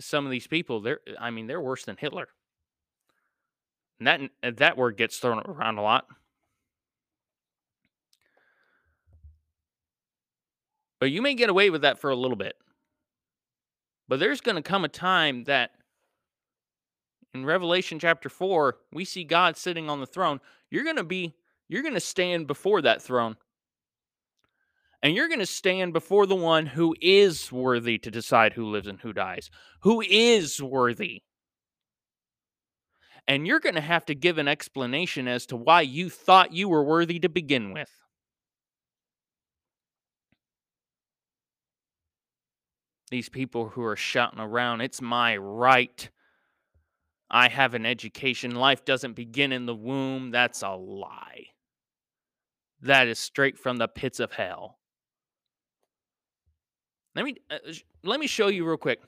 some 0.00 0.26
of 0.26 0.32
these 0.32 0.46
people 0.46 0.80
they're 0.80 1.00
I 1.18 1.30
mean, 1.30 1.46
they're 1.46 1.60
worse 1.60 1.84
than 1.84 1.96
Hitler. 1.96 2.28
And 3.98 4.30
that 4.42 4.56
that 4.58 4.76
word 4.76 4.96
gets 4.96 5.18
thrown 5.18 5.38
around 5.38 5.78
a 5.78 5.82
lot. 5.82 6.06
But 11.00 11.10
you 11.10 11.22
may 11.22 11.34
get 11.34 11.50
away 11.50 11.70
with 11.70 11.82
that 11.82 11.98
for 11.98 12.10
a 12.10 12.16
little 12.16 12.36
bit. 12.36 12.54
But 14.08 14.20
there's 14.20 14.40
going 14.40 14.56
to 14.56 14.62
come 14.62 14.84
a 14.84 14.88
time 14.88 15.44
that 15.44 15.72
in 17.32 17.44
Revelation 17.44 17.98
chapter 17.98 18.28
4, 18.28 18.76
we 18.92 19.04
see 19.04 19.24
God 19.24 19.56
sitting 19.56 19.90
on 19.90 20.00
the 20.00 20.06
throne. 20.06 20.40
You're 20.70 20.84
going 20.84 20.96
to 20.96 21.04
be 21.04 21.34
you're 21.68 21.82
going 21.82 21.94
to 21.94 22.00
stand 22.00 22.46
before 22.46 22.82
that 22.82 23.02
throne. 23.02 23.36
And 25.02 25.14
you're 25.14 25.28
going 25.28 25.40
to 25.40 25.46
stand 25.46 25.92
before 25.92 26.26
the 26.26 26.34
one 26.34 26.66
who 26.66 26.94
is 27.00 27.52
worthy 27.52 27.98
to 27.98 28.10
decide 28.10 28.54
who 28.54 28.70
lives 28.70 28.86
and 28.86 29.00
who 29.00 29.12
dies. 29.12 29.50
Who 29.80 30.00
is 30.00 30.62
worthy 30.62 31.22
and 33.26 33.46
you're 33.46 33.60
going 33.60 33.74
to 33.74 33.80
have 33.80 34.04
to 34.06 34.14
give 34.14 34.38
an 34.38 34.48
explanation 34.48 35.28
as 35.28 35.46
to 35.46 35.56
why 35.56 35.80
you 35.80 36.10
thought 36.10 36.52
you 36.52 36.68
were 36.68 36.84
worthy 36.84 37.18
to 37.20 37.28
begin 37.28 37.72
with. 37.72 37.90
These 43.10 43.28
people 43.28 43.68
who 43.68 43.82
are 43.84 43.96
shouting 43.96 44.40
around, 44.40 44.80
it's 44.80 45.00
my 45.00 45.36
right. 45.36 46.10
I 47.30 47.48
have 47.48 47.74
an 47.74 47.86
education. 47.86 48.54
Life 48.54 48.84
doesn't 48.84 49.14
begin 49.14 49.52
in 49.52 49.66
the 49.66 49.74
womb. 49.74 50.30
That's 50.30 50.62
a 50.62 50.70
lie. 50.70 51.46
That 52.82 53.08
is 53.08 53.18
straight 53.18 53.58
from 53.58 53.78
the 53.78 53.88
pits 53.88 54.20
of 54.20 54.32
hell. 54.32 54.78
Let 57.14 57.24
me 57.24 57.36
uh, 57.50 57.58
let 58.02 58.20
me 58.20 58.26
show 58.26 58.48
you 58.48 58.66
real 58.66 58.76
quick. 58.76 59.00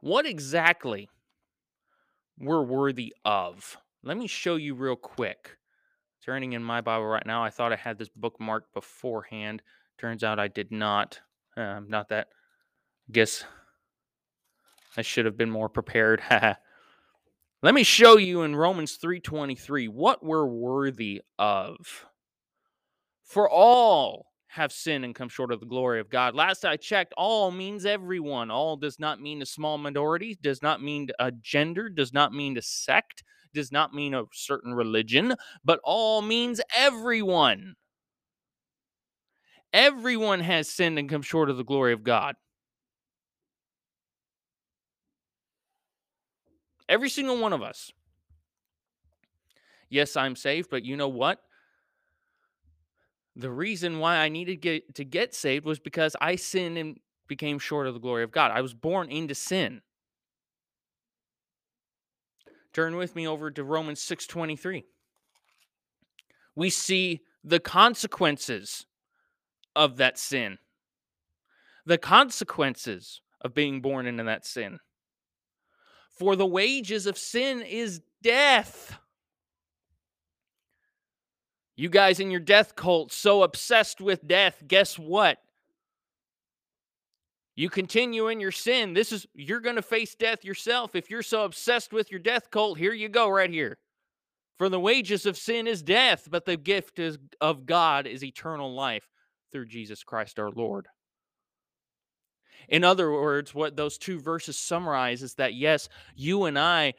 What 0.00 0.26
exactly 0.26 1.08
we're 2.40 2.62
worthy 2.62 3.14
of. 3.24 3.76
Let 4.02 4.16
me 4.16 4.26
show 4.26 4.56
you 4.56 4.74
real 4.74 4.96
quick. 4.96 5.58
Turning 6.24 6.54
in 6.54 6.62
my 6.62 6.80
Bible 6.80 7.06
right 7.06 7.24
now. 7.26 7.44
I 7.44 7.50
thought 7.50 7.72
I 7.72 7.76
had 7.76 7.98
this 7.98 8.08
bookmarked 8.08 8.72
beforehand. 8.74 9.62
Turns 9.98 10.24
out 10.24 10.38
I 10.38 10.48
did 10.48 10.72
not. 10.72 11.20
Um, 11.56 11.86
not 11.88 12.08
that. 12.08 12.28
I 13.08 13.12
guess 13.12 13.44
I 14.96 15.02
should 15.02 15.26
have 15.26 15.36
been 15.36 15.50
more 15.50 15.68
prepared. 15.68 16.22
Let 17.62 17.74
me 17.74 17.82
show 17.82 18.16
you 18.16 18.42
in 18.42 18.56
Romans 18.56 18.96
3:23 18.96 19.88
what 19.88 20.24
we're 20.24 20.46
worthy 20.46 21.20
of. 21.38 22.06
For 23.22 23.48
all 23.48 24.29
have 24.52 24.72
sinned 24.72 25.04
and 25.04 25.14
come 25.14 25.28
short 25.28 25.52
of 25.52 25.60
the 25.60 25.66
glory 25.66 26.00
of 26.00 26.10
God. 26.10 26.34
Last 26.34 26.64
I 26.64 26.76
checked, 26.76 27.14
all 27.16 27.52
means 27.52 27.86
everyone. 27.86 28.50
All 28.50 28.76
does 28.76 28.98
not 28.98 29.20
mean 29.20 29.40
a 29.42 29.46
small 29.46 29.78
minority, 29.78 30.36
does 30.42 30.60
not 30.60 30.82
mean 30.82 31.08
a 31.20 31.30
gender, 31.30 31.88
does 31.88 32.12
not 32.12 32.32
mean 32.32 32.58
a 32.58 32.62
sect, 32.62 33.22
does 33.54 33.70
not 33.70 33.94
mean 33.94 34.12
a 34.12 34.24
certain 34.32 34.74
religion, 34.74 35.36
but 35.64 35.78
all 35.84 36.20
means 36.20 36.60
everyone. 36.76 37.76
Everyone 39.72 40.40
has 40.40 40.68
sinned 40.68 40.98
and 40.98 41.08
come 41.08 41.22
short 41.22 41.48
of 41.48 41.56
the 41.56 41.62
glory 41.62 41.92
of 41.92 42.02
God. 42.02 42.34
Every 46.88 47.08
single 47.08 47.38
one 47.38 47.52
of 47.52 47.62
us. 47.62 47.92
Yes, 49.88 50.16
I'm 50.16 50.34
saved, 50.34 50.70
but 50.70 50.84
you 50.84 50.96
know 50.96 51.08
what? 51.08 51.40
The 53.36 53.50
reason 53.50 53.98
why 53.98 54.16
I 54.16 54.28
needed 54.28 54.52
to 54.52 54.56
get, 54.56 54.94
to 54.96 55.04
get 55.04 55.34
saved 55.34 55.64
was 55.64 55.78
because 55.78 56.16
I 56.20 56.36
sinned 56.36 56.78
and 56.78 56.98
became 57.28 57.58
short 57.58 57.86
of 57.86 57.94
the 57.94 58.00
glory 58.00 58.24
of 58.24 58.32
God. 58.32 58.50
I 58.50 58.60
was 58.60 58.74
born 58.74 59.08
into 59.10 59.34
sin. 59.34 59.82
Turn 62.72 62.96
with 62.96 63.16
me 63.16 63.26
over 63.26 63.50
to 63.50 63.64
Romans 63.64 64.00
6:23. 64.00 64.84
We 66.54 66.70
see 66.70 67.20
the 67.42 67.60
consequences 67.60 68.86
of 69.74 69.96
that 69.96 70.18
sin. 70.18 70.58
The 71.86 71.98
consequences 71.98 73.22
of 73.40 73.54
being 73.54 73.80
born 73.80 74.06
into 74.06 74.24
that 74.24 74.44
sin. 74.44 74.78
For 76.10 76.36
the 76.36 76.46
wages 76.46 77.06
of 77.06 77.16
sin 77.16 77.62
is 77.62 78.02
death. 78.22 78.98
You 81.80 81.88
guys 81.88 82.20
in 82.20 82.30
your 82.30 82.40
death 82.40 82.76
cult, 82.76 83.10
so 83.10 83.42
obsessed 83.42 84.02
with 84.02 84.28
death, 84.28 84.62
guess 84.68 84.98
what? 84.98 85.38
You 87.56 87.70
continue 87.70 88.28
in 88.28 88.38
your 88.38 88.52
sin. 88.52 88.92
This 88.92 89.12
is, 89.12 89.26
you're 89.32 89.60
going 89.60 89.76
to 89.76 89.82
face 89.82 90.14
death 90.14 90.44
yourself. 90.44 90.94
If 90.94 91.08
you're 91.08 91.22
so 91.22 91.42
obsessed 91.42 91.90
with 91.90 92.10
your 92.10 92.20
death 92.20 92.50
cult, 92.50 92.76
here 92.76 92.92
you 92.92 93.08
go, 93.08 93.30
right 93.30 93.48
here. 93.48 93.78
For 94.58 94.68
the 94.68 94.78
wages 94.78 95.24
of 95.24 95.38
sin 95.38 95.66
is 95.66 95.82
death, 95.82 96.28
but 96.30 96.44
the 96.44 96.58
gift 96.58 96.98
is, 96.98 97.16
of 97.40 97.64
God 97.64 98.06
is 98.06 98.22
eternal 98.22 98.74
life 98.74 99.08
through 99.50 99.68
Jesus 99.68 100.04
Christ 100.04 100.38
our 100.38 100.50
Lord. 100.50 100.86
In 102.68 102.84
other 102.84 103.10
words, 103.10 103.54
what 103.54 103.74
those 103.74 103.96
two 103.96 104.20
verses 104.20 104.58
summarize 104.58 105.22
is 105.22 105.32
that 105.36 105.54
yes, 105.54 105.88
you 106.14 106.44
and 106.44 106.58
I, 106.58 106.92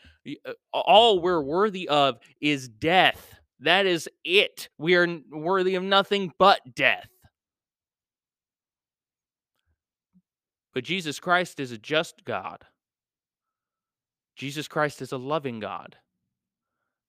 all 0.73 1.21
we're 1.21 1.39
worthy 1.39 1.87
of 1.87 2.17
is 2.41 2.67
death. 2.67 3.35
That 3.61 3.85
is 3.85 4.09
it. 4.25 4.69
We 4.77 4.95
are 4.95 5.07
worthy 5.31 5.75
of 5.75 5.83
nothing 5.83 6.33
but 6.37 6.59
death. 6.75 7.07
But 10.73 10.83
Jesus 10.83 11.19
Christ 11.19 11.59
is 11.59 11.71
a 11.71 11.77
just 11.77 12.23
God. 12.25 12.65
Jesus 14.35 14.67
Christ 14.67 15.01
is 15.01 15.11
a 15.11 15.17
loving 15.17 15.59
God. 15.59 15.97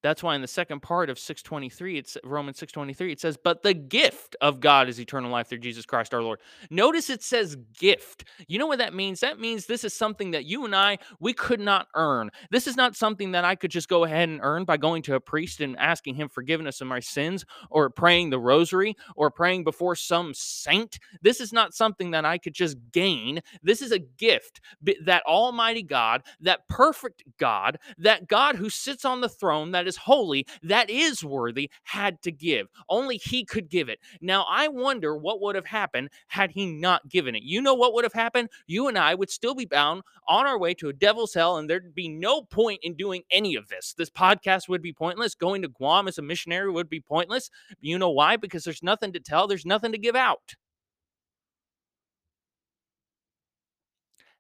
That's 0.03 0.23
why 0.23 0.35
in 0.35 0.43
the 0.43 0.49
second 0.49 0.81
part 0.81 1.09
of 1.11 1.19
623, 1.19 1.99
it's 1.99 2.19
Romans 2.25 2.59
623, 2.59 3.13
it 3.13 3.21
says, 3.21 3.37
But 3.37 3.63
the 3.63 3.75
gift 3.75 4.37
of 4.41 4.61
God 4.61 4.89
is 4.89 5.01
eternal 5.01 5.31
life 5.31 5.49
through 5.49 5.59
Jesus 5.59 5.87
Christ 5.87 6.13
our 6.13 6.23
Lord. 6.23 6.41
Notice 6.71 7.09
it 7.09 7.23
says 7.23 7.57
gift. 7.79 8.25
You 8.49 8.59
know 8.59 8.67
what 8.67 8.79
that 8.79 8.95
means? 8.95 9.21
That 9.21 9.39
means 9.39 9.67
this 9.67 9.85
is 9.85 9.95
something 9.95 10.33
that 10.33 10.45
you 10.45 10.65
and 10.65 10.75
I, 10.75 10.99
we 11.21 11.33
could 11.33 11.61
not 11.61 11.87
earn. 11.95 12.31
This 12.51 12.67
is 12.67 12.77
not 12.77 12.97
something 12.97 13.33
that 13.33 13.45
I 13.45 13.55
could 13.55 13.71
just 13.71 13.89
go 13.89 14.05
ahead 14.05 14.29
and 14.29 14.41
earn 14.43 14.65
by 14.65 14.77
going 14.77 15.03
to 15.03 15.15
a 15.15 15.21
priest 15.21 15.61
and 15.61 15.79
asking 15.79 16.17
him 16.17 16.29
forgiveness 16.29 16.81
of 16.81 16.89
my 16.89 17.01
sins, 17.01 17.45
or 17.71 17.89
praying 17.89 18.31
the 18.31 18.41
rosary, 18.41 18.97
or 19.15 19.31
praying 19.31 19.65
before 19.65 19.95
some 19.95 20.35
saint. 20.35 20.99
This 21.23 21.41
is 21.41 21.53
not 21.53 21.75
something 21.75 22.11
that 22.11 22.25
I 22.25 22.39
could 22.39 22.55
just 22.55 22.77
gain. 22.93 23.41
This 23.63 23.81
is 23.81 23.93
a 23.93 23.99
gift 23.99 24.61
that 25.05 25.23
Almighty 25.27 25.83
God, 25.83 26.23
that 26.41 26.67
perfect 26.69 27.23
God, 27.39 27.79
that 27.99 28.29
God 28.29 28.57
who 28.57 28.69
sits 28.69 29.05
on 29.05 29.21
the 29.21 29.29
throne, 29.29 29.71
that 29.73 29.87
is 29.87 29.92
is 29.93 29.97
holy, 29.99 30.47
that 30.63 30.89
is 30.89 31.23
worthy, 31.25 31.71
had 31.85 32.21
to 32.23 32.33
give. 32.33 32.69
Only 32.89 33.19
he 33.19 33.45
could 33.45 33.69
give 33.69 33.89
it. 33.89 33.99
Now, 34.21 34.47
I 34.49 34.69
wonder 34.69 35.17
what 35.17 35.41
would 35.41 35.55
have 35.55 35.67
happened 35.67 36.09
had 36.29 36.51
he 36.51 36.67
not 36.67 37.09
given 37.09 37.35
it. 37.35 37.43
You 37.43 37.61
know 37.61 37.75
what 37.75 37.93
would 37.93 38.05
have 38.05 38.13
happened? 38.13 38.49
You 38.67 38.89
and 38.89 38.99
I 38.99 39.15
would 39.15 39.31
still 39.31 39.55
be 39.55 39.67
bound 39.67 40.03
on 40.29 40.47
our 40.47 40.59
way 40.59 40.73
to 40.75 40.89
a 40.89 40.93
devil's 40.93 41.35
hell, 41.35 41.59
and 41.59 41.69
there'd 41.69 41.95
be 41.95 42.09
no 42.09 42.43
point 42.43 42.81
in 42.83 42.95
doing 42.95 43.23
any 43.31 43.55
of 43.55 43.69
this. 43.69 43.95
This 43.97 44.11
podcast 44.11 44.69
would 44.69 44.83
be 44.83 44.93
pointless. 44.93 45.35
Going 45.35 45.63
to 45.63 45.69
Guam 45.69 46.09
as 46.09 46.19
a 46.19 46.23
missionary 46.23 46.71
would 46.71 46.89
be 46.89 47.01
pointless. 47.01 47.51
You 47.81 47.99
know 47.99 48.11
why? 48.11 48.37
Because 48.37 48.65
there's 48.65 48.83
nothing 48.83 49.13
to 49.13 49.21
tell, 49.21 49.47
there's 49.47 49.67
nothing 49.67 49.93
to 49.93 49.99
give 49.99 50.17
out. 50.17 50.55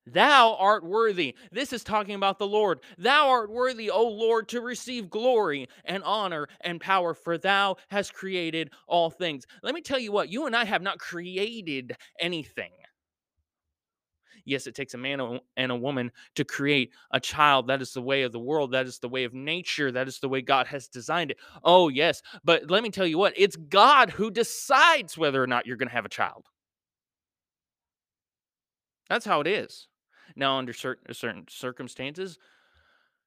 Thou 0.06 0.56
art 0.56 0.84
worthy. 0.84 1.36
This 1.52 1.72
is 1.72 1.84
talking 1.84 2.16
about 2.16 2.38
the 2.38 2.46
Lord. 2.46 2.80
Thou 2.98 3.28
art 3.28 3.50
worthy, 3.50 3.88
O 3.88 4.06
Lord, 4.06 4.48
to 4.48 4.60
receive 4.60 5.08
glory 5.08 5.68
and 5.84 6.02
honor 6.02 6.48
and 6.62 6.80
power, 6.80 7.14
for 7.14 7.38
thou 7.38 7.76
hast 7.88 8.12
created 8.12 8.70
all 8.88 9.10
things. 9.10 9.44
Let 9.62 9.74
me 9.74 9.80
tell 9.80 10.00
you 10.00 10.10
what, 10.10 10.28
you 10.28 10.46
and 10.46 10.56
I 10.56 10.64
have 10.64 10.82
not 10.82 10.98
created 10.98 11.96
anything. 12.18 12.72
Yes, 14.44 14.66
it 14.66 14.74
takes 14.74 14.94
a 14.94 14.98
man 14.98 15.38
and 15.56 15.70
a 15.70 15.76
woman 15.76 16.10
to 16.34 16.44
create 16.44 16.90
a 17.12 17.20
child. 17.20 17.68
That 17.68 17.80
is 17.80 17.92
the 17.92 18.02
way 18.02 18.22
of 18.22 18.32
the 18.32 18.40
world. 18.40 18.72
That 18.72 18.86
is 18.86 18.98
the 18.98 19.08
way 19.08 19.22
of 19.22 19.32
nature. 19.32 19.92
That 19.92 20.08
is 20.08 20.18
the 20.18 20.28
way 20.28 20.42
God 20.42 20.66
has 20.66 20.88
designed 20.88 21.30
it. 21.30 21.36
Oh, 21.62 21.88
yes. 21.88 22.22
But 22.42 22.68
let 22.68 22.82
me 22.82 22.90
tell 22.90 23.06
you 23.06 23.18
what, 23.18 23.34
it's 23.36 23.54
God 23.54 24.10
who 24.10 24.32
decides 24.32 25.16
whether 25.16 25.40
or 25.40 25.46
not 25.46 25.64
you're 25.64 25.76
going 25.76 25.88
to 25.88 25.94
have 25.94 26.06
a 26.06 26.08
child. 26.08 26.46
That's 29.08 29.24
how 29.24 29.40
it 29.40 29.46
is. 29.46 29.86
Now, 30.36 30.58
under 30.58 30.72
certain 30.72 31.06
uh, 31.08 31.12
certain 31.12 31.46
circumstances, 31.48 32.38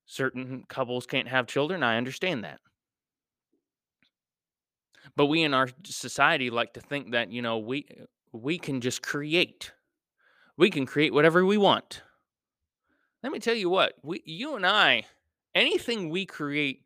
certain 0.05 0.65
couples 0.67 1.05
can't 1.05 1.27
have 1.27 1.47
children. 1.47 1.83
I 1.83 1.97
understand 1.97 2.43
that. 2.43 2.59
But 5.15 5.27
we 5.27 5.43
in 5.43 5.53
our 5.53 5.69
society 5.83 6.49
like 6.49 6.73
to 6.73 6.81
think 6.81 7.11
that, 7.11 7.31
you 7.31 7.41
know, 7.41 7.57
we 7.57 7.85
uh, 7.99 8.05
we 8.31 8.57
can 8.57 8.81
just 8.81 9.01
create. 9.01 9.71
We 10.57 10.69
can 10.69 10.85
create 10.85 11.13
whatever 11.13 11.45
we 11.45 11.57
want. 11.57 12.01
Let 13.23 13.31
me 13.31 13.39
tell 13.39 13.55
you 13.55 13.69
what, 13.69 13.93
we 14.03 14.21
you 14.25 14.55
and 14.55 14.65
I, 14.65 15.05
anything 15.53 16.09
we 16.09 16.25
create 16.25 16.83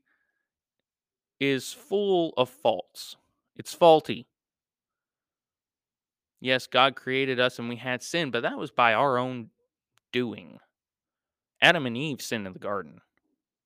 is 1.39 1.73
full 1.73 2.33
of 2.37 2.49
faults. 2.49 3.15
It's 3.55 3.73
faulty. 3.73 4.25
Yes, 6.39 6.67
God 6.67 6.95
created 6.95 7.39
us 7.39 7.59
and 7.59 7.67
we 7.67 7.75
had 7.75 8.01
sin, 8.01 8.31
but 8.31 8.43
that 8.43 8.57
was 8.57 8.71
by 8.71 8.93
our 8.93 9.17
own 9.17 9.49
doing. 10.11 10.59
Adam 11.61 11.85
and 11.85 11.97
Eve 11.97 12.21
sinned 12.21 12.47
in 12.47 12.53
the 12.53 12.59
garden. 12.59 12.99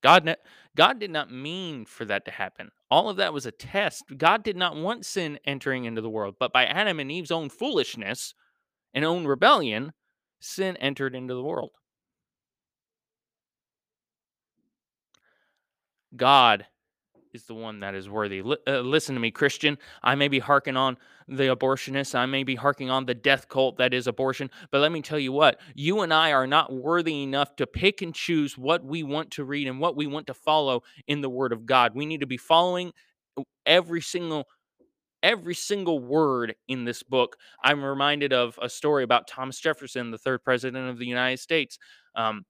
God, 0.02 0.24
ne- 0.24 0.36
God 0.76 0.98
did 0.98 1.10
not 1.10 1.30
mean 1.30 1.86
for 1.86 2.04
that 2.04 2.24
to 2.26 2.30
happen. 2.30 2.70
All 2.90 3.08
of 3.08 3.16
that 3.16 3.32
was 3.32 3.46
a 3.46 3.50
test. 3.50 4.04
God 4.16 4.42
did 4.42 4.56
not 4.56 4.76
want 4.76 5.06
sin 5.06 5.38
entering 5.46 5.84
into 5.84 6.02
the 6.02 6.10
world, 6.10 6.34
but 6.38 6.52
by 6.52 6.66
Adam 6.66 7.00
and 7.00 7.10
Eve's 7.10 7.30
own 7.30 7.48
foolishness 7.48 8.34
and 8.92 9.04
own 9.04 9.26
rebellion, 9.26 9.92
sin 10.40 10.76
entered 10.76 11.14
into 11.14 11.34
the 11.34 11.42
world. 11.42 11.70
God 16.14 16.66
is 17.34 17.44
the 17.44 17.54
one 17.54 17.80
that 17.80 17.94
is 17.94 18.08
worthy. 18.08 18.40
L- 18.40 18.56
uh, 18.66 18.80
listen 18.80 19.14
to 19.14 19.20
me, 19.20 19.30
Christian. 19.30 19.76
I 20.02 20.14
may 20.14 20.28
be 20.28 20.38
harking 20.38 20.76
on 20.76 20.96
the 21.28 21.54
abortionists. 21.54 22.14
I 22.14 22.26
may 22.26 22.44
be 22.44 22.54
harking 22.54 22.90
on 22.90 23.06
the 23.06 23.14
death 23.14 23.48
cult 23.48 23.76
that 23.78 23.92
is 23.92 24.06
abortion. 24.06 24.50
But 24.70 24.80
let 24.80 24.92
me 24.92 25.02
tell 25.02 25.18
you 25.18 25.32
what, 25.32 25.60
you 25.74 26.02
and 26.02 26.14
I 26.14 26.32
are 26.32 26.46
not 26.46 26.72
worthy 26.72 27.22
enough 27.22 27.56
to 27.56 27.66
pick 27.66 28.02
and 28.02 28.14
choose 28.14 28.56
what 28.56 28.84
we 28.84 29.02
want 29.02 29.32
to 29.32 29.44
read 29.44 29.66
and 29.66 29.80
what 29.80 29.96
we 29.96 30.06
want 30.06 30.28
to 30.28 30.34
follow 30.34 30.82
in 31.08 31.20
the 31.20 31.30
Word 31.30 31.52
of 31.52 31.66
God. 31.66 31.94
We 31.94 32.06
need 32.06 32.20
to 32.20 32.26
be 32.26 32.36
following 32.36 32.92
every 33.66 34.00
single 34.00 34.46
every 35.22 35.54
single 35.54 36.00
word 36.00 36.54
in 36.68 36.84
this 36.84 37.02
book. 37.02 37.38
I'm 37.64 37.82
reminded 37.82 38.34
of 38.34 38.58
a 38.60 38.68
story 38.68 39.04
about 39.04 39.26
Thomas 39.26 39.58
Jefferson, 39.58 40.10
the 40.10 40.18
third 40.18 40.44
president 40.44 40.90
of 40.90 40.98
the 40.98 41.06
United 41.06 41.38
States. 41.38 41.78
Um, 42.14 42.44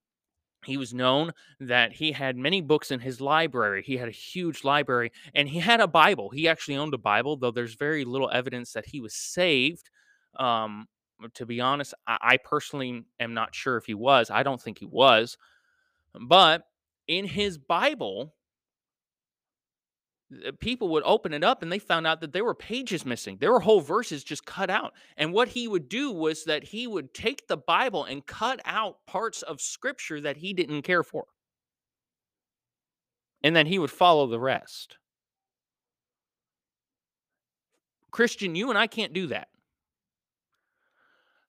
he 0.64 0.77
was 0.77 0.94
known 0.94 1.33
that 1.61 1.92
he 1.92 2.12
had 2.12 2.37
many 2.37 2.61
books 2.61 2.90
in 2.90 3.00
his 3.00 3.20
library. 3.20 3.83
He 3.83 3.96
had 3.96 4.09
a 4.09 4.12
huge 4.12 4.64
library 4.64 5.12
and 5.35 5.48
he 5.48 5.59
had 5.59 5.81
a 5.81 5.87
Bible. 5.87 6.31
He 6.31 6.48
actually 6.48 6.77
owned 6.77 6.94
a 6.94 6.98
Bible, 6.98 7.37
though 7.37 7.50
there's 7.50 7.74
very 7.74 8.05
little 8.05 8.31
evidence 8.33 8.72
that 8.72 8.87
he 8.87 9.00
was 9.00 9.14
saved. 9.14 9.90
Um, 10.38 10.88
to 11.35 11.46
be 11.46 11.61
honest, 11.61 11.94
I, 12.07 12.18
I 12.20 12.37
personally 12.38 13.05
am 13.20 13.35
not 13.35 13.55
sure 13.55 13.77
if 13.77 13.87
he 13.87 13.94
was. 13.94 14.31
I 14.31 14.42
don't 14.42 14.61
think 14.61 14.79
he 14.79 14.87
was. 14.87 15.37
But 16.14 16.62
in 17.09 17.27
his 17.27 17.59
Bible, 17.59 18.35
Uh, 20.47 20.53
people 20.59 20.88
would 20.88 21.03
open 21.05 21.33
it 21.33 21.44
up 21.44 21.62
and 21.62 21.70
they 21.70 21.79
found 21.79 22.07
out 22.07 22.20
that 22.20 22.33
there 22.33 22.44
were 22.44 22.55
pages 22.55 23.05
missing. 23.05 23.38
There 23.40 23.53
were 23.53 23.61
whole 23.61 23.81
verses 23.81 24.25
just 24.25 24.44
cut 24.47 24.70
out. 24.70 24.94
And 25.16 25.33
what 25.33 25.49
he 25.49 25.68
would 25.68 25.88
do 25.88 26.11
was 26.11 26.44
that 26.44 26.64
he 26.64 26.87
would 26.87 27.14
take 27.14 27.47
the 27.47 27.57
Bible 27.57 28.05
and 28.05 28.25
cut 28.27 28.61
out 28.64 28.99
parts 29.07 29.42
of 29.42 29.61
scripture 29.61 30.20
that 30.20 30.38
he 30.38 30.53
didn't 30.53 30.83
care 30.83 31.03
for. 31.03 31.27
And 33.42 33.55
then 33.55 33.66
he 33.66 33.79
would 33.79 33.90
follow 33.90 34.27
the 34.27 34.40
rest. 34.40 34.97
Christian, 38.11 38.55
you 38.55 38.70
and 38.70 38.79
I 38.79 38.87
can't 38.87 39.12
do 39.12 39.27
that. 39.27 39.49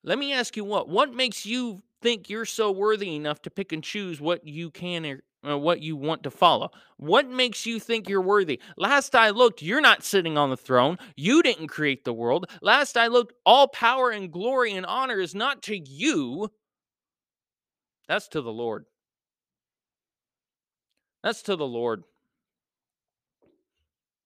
Let 0.04 0.19
me 0.19 0.34
ask 0.34 0.56
you 0.56 0.63
what 0.63 0.89
what 0.89 1.13
makes 1.13 1.45
you 1.45 1.82
think 2.02 2.30
you're 2.30 2.45
so 2.45 2.71
worthy 2.71 3.15
enough 3.15 3.41
to 3.43 3.50
pick 3.50 3.71
and 3.71 3.84
choose 3.84 4.21
what 4.21 4.48
you 4.48 4.69
can 4.69 5.21
uh, 5.45 5.58
what 5.58 5.81
you 5.81 5.95
want 5.95 6.23
to 6.23 6.31
follow. 6.31 6.71
What 6.97 7.29
makes 7.29 7.65
you 7.65 7.79
think 7.79 8.10
you're 8.10 8.21
worthy? 8.21 8.60
Last 8.77 9.15
I 9.15 9.29
looked, 9.29 9.62
you're 9.62 9.81
not 9.81 10.03
sitting 10.03 10.38
on 10.38 10.49
the 10.49 10.58
throne. 10.58 10.97
You 11.15 11.43
didn't 11.43 11.67
create 11.67 12.05
the 12.05 12.13
world. 12.13 12.49
Last 12.62 12.97
I 12.97 13.08
looked, 13.08 13.34
all 13.45 13.67
power 13.67 14.10
and 14.10 14.31
glory 14.31 14.73
and 14.73 14.86
honor 14.86 15.19
is 15.19 15.36
not 15.36 15.63
to 15.63 15.77
you. 15.77 16.49
That's 18.08 18.27
to 18.29 18.41
the 18.41 18.51
Lord. 18.51 18.86
That's 21.23 21.41
to 21.43 21.55
the 21.55 21.67
Lord. 21.67 22.03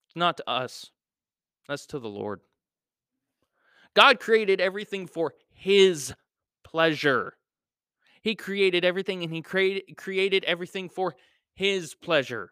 It's 0.07 0.15
not 0.15 0.37
to 0.37 0.49
us. 0.49 0.91
That's 1.67 1.85
to 1.87 1.99
the 1.99 2.09
Lord. 2.09 2.41
God 3.95 4.19
created 4.19 4.59
everything 4.59 5.07
for 5.07 5.33
his 5.51 6.13
pleasure. 6.63 7.33
He 8.21 8.35
created 8.35 8.83
everything 8.83 9.23
and 9.23 9.33
he 9.33 9.41
created 9.41 9.97
created 9.97 10.43
everything 10.43 10.89
for 10.89 11.15
his 11.53 11.95
pleasure. 11.95 12.51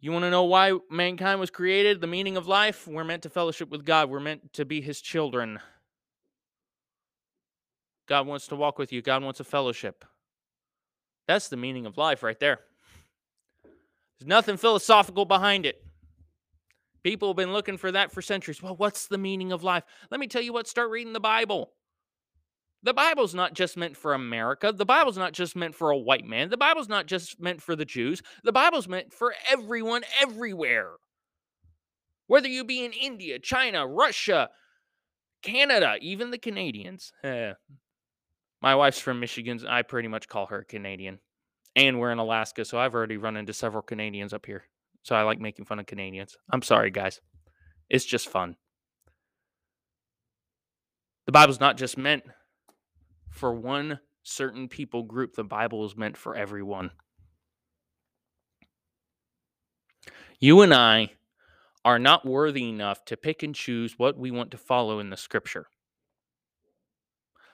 You 0.00 0.12
want 0.12 0.24
to 0.24 0.30
know 0.30 0.44
why 0.44 0.74
mankind 0.90 1.40
was 1.40 1.50
created? 1.50 2.00
The 2.00 2.06
meaning 2.06 2.36
of 2.36 2.46
life? 2.46 2.86
We're 2.86 3.04
meant 3.04 3.24
to 3.24 3.30
fellowship 3.30 3.68
with 3.70 3.84
God. 3.84 4.10
We're 4.10 4.20
meant 4.20 4.52
to 4.54 4.64
be 4.64 4.80
his 4.80 5.00
children. 5.00 5.58
God 8.06 8.26
wants 8.26 8.46
to 8.48 8.56
walk 8.56 8.78
with 8.78 8.92
you. 8.92 9.02
God 9.02 9.22
wants 9.22 9.40
a 9.40 9.44
fellowship. 9.44 10.04
That's 11.26 11.48
the 11.48 11.56
meaning 11.56 11.84
of 11.84 11.98
life 11.98 12.22
right 12.22 12.38
there. 12.38 12.60
There's 14.18 14.28
nothing 14.28 14.56
philosophical 14.56 15.24
behind 15.24 15.66
it. 15.66 15.84
People 17.02 17.28
have 17.28 17.36
been 17.36 17.52
looking 17.52 17.76
for 17.76 17.92
that 17.92 18.12
for 18.12 18.22
centuries. 18.22 18.62
Well, 18.62 18.76
what's 18.76 19.06
the 19.06 19.18
meaning 19.18 19.52
of 19.52 19.62
life? 19.62 19.84
Let 20.10 20.20
me 20.20 20.26
tell 20.26 20.42
you 20.42 20.52
what, 20.52 20.66
start 20.66 20.90
reading 20.90 21.12
the 21.12 21.20
Bible. 21.20 21.72
The 22.82 22.94
Bible's 22.94 23.34
not 23.34 23.54
just 23.54 23.76
meant 23.76 23.96
for 23.96 24.14
America. 24.14 24.72
The 24.72 24.86
Bible's 24.86 25.18
not 25.18 25.32
just 25.32 25.56
meant 25.56 25.74
for 25.74 25.90
a 25.90 25.98
white 25.98 26.24
man. 26.24 26.48
The 26.48 26.56
Bible's 26.56 26.88
not 26.88 27.06
just 27.06 27.40
meant 27.40 27.60
for 27.60 27.74
the 27.74 27.84
Jews. 27.84 28.22
The 28.44 28.52
Bible's 28.52 28.86
meant 28.86 29.12
for 29.12 29.34
everyone 29.50 30.02
everywhere. 30.20 30.92
Whether 32.28 32.48
you 32.48 32.64
be 32.64 32.84
in 32.84 32.92
India, 32.92 33.38
China, 33.38 33.86
Russia, 33.86 34.50
Canada, 35.42 35.96
even 36.00 36.30
the 36.30 36.38
Canadians. 36.38 37.12
Eh. 37.24 37.54
My 38.60 38.74
wife's 38.74 39.00
from 39.00 39.20
Michigan. 39.20 39.60
I 39.68 39.82
pretty 39.82 40.08
much 40.08 40.28
call 40.28 40.46
her 40.46 40.62
Canadian. 40.62 41.18
And 41.74 41.98
we're 41.98 42.12
in 42.12 42.18
Alaska, 42.18 42.64
so 42.64 42.78
I've 42.78 42.94
already 42.94 43.16
run 43.16 43.36
into 43.36 43.52
several 43.52 43.82
Canadians 43.82 44.32
up 44.32 44.46
here. 44.46 44.64
So 45.02 45.14
I 45.14 45.22
like 45.22 45.40
making 45.40 45.64
fun 45.64 45.78
of 45.78 45.86
Canadians. 45.86 46.36
I'm 46.50 46.62
sorry, 46.62 46.90
guys. 46.90 47.20
It's 47.88 48.04
just 48.04 48.28
fun. 48.28 48.56
The 51.26 51.32
Bible's 51.32 51.60
not 51.60 51.76
just 51.76 51.96
meant 51.96 52.24
for 53.30 53.52
one 53.52 54.00
certain 54.22 54.68
people 54.68 55.02
group. 55.02 55.34
The 55.34 55.44
Bible 55.44 55.84
is 55.84 55.96
meant 55.96 56.16
for 56.16 56.34
everyone. 56.34 56.90
You 60.40 60.60
and 60.60 60.72
I 60.72 61.12
are 61.84 61.98
not 61.98 62.26
worthy 62.26 62.68
enough 62.68 63.04
to 63.06 63.16
pick 63.16 63.42
and 63.42 63.54
choose 63.54 63.98
what 63.98 64.18
we 64.18 64.30
want 64.30 64.50
to 64.50 64.58
follow 64.58 64.98
in 64.98 65.10
the 65.10 65.16
scripture. 65.16 65.66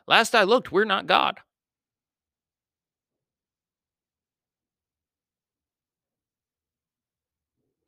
Last 0.07 0.35
I 0.35 0.43
looked, 0.43 0.73
we're 0.73 0.85
not 0.85 1.07
God. 1.07 1.39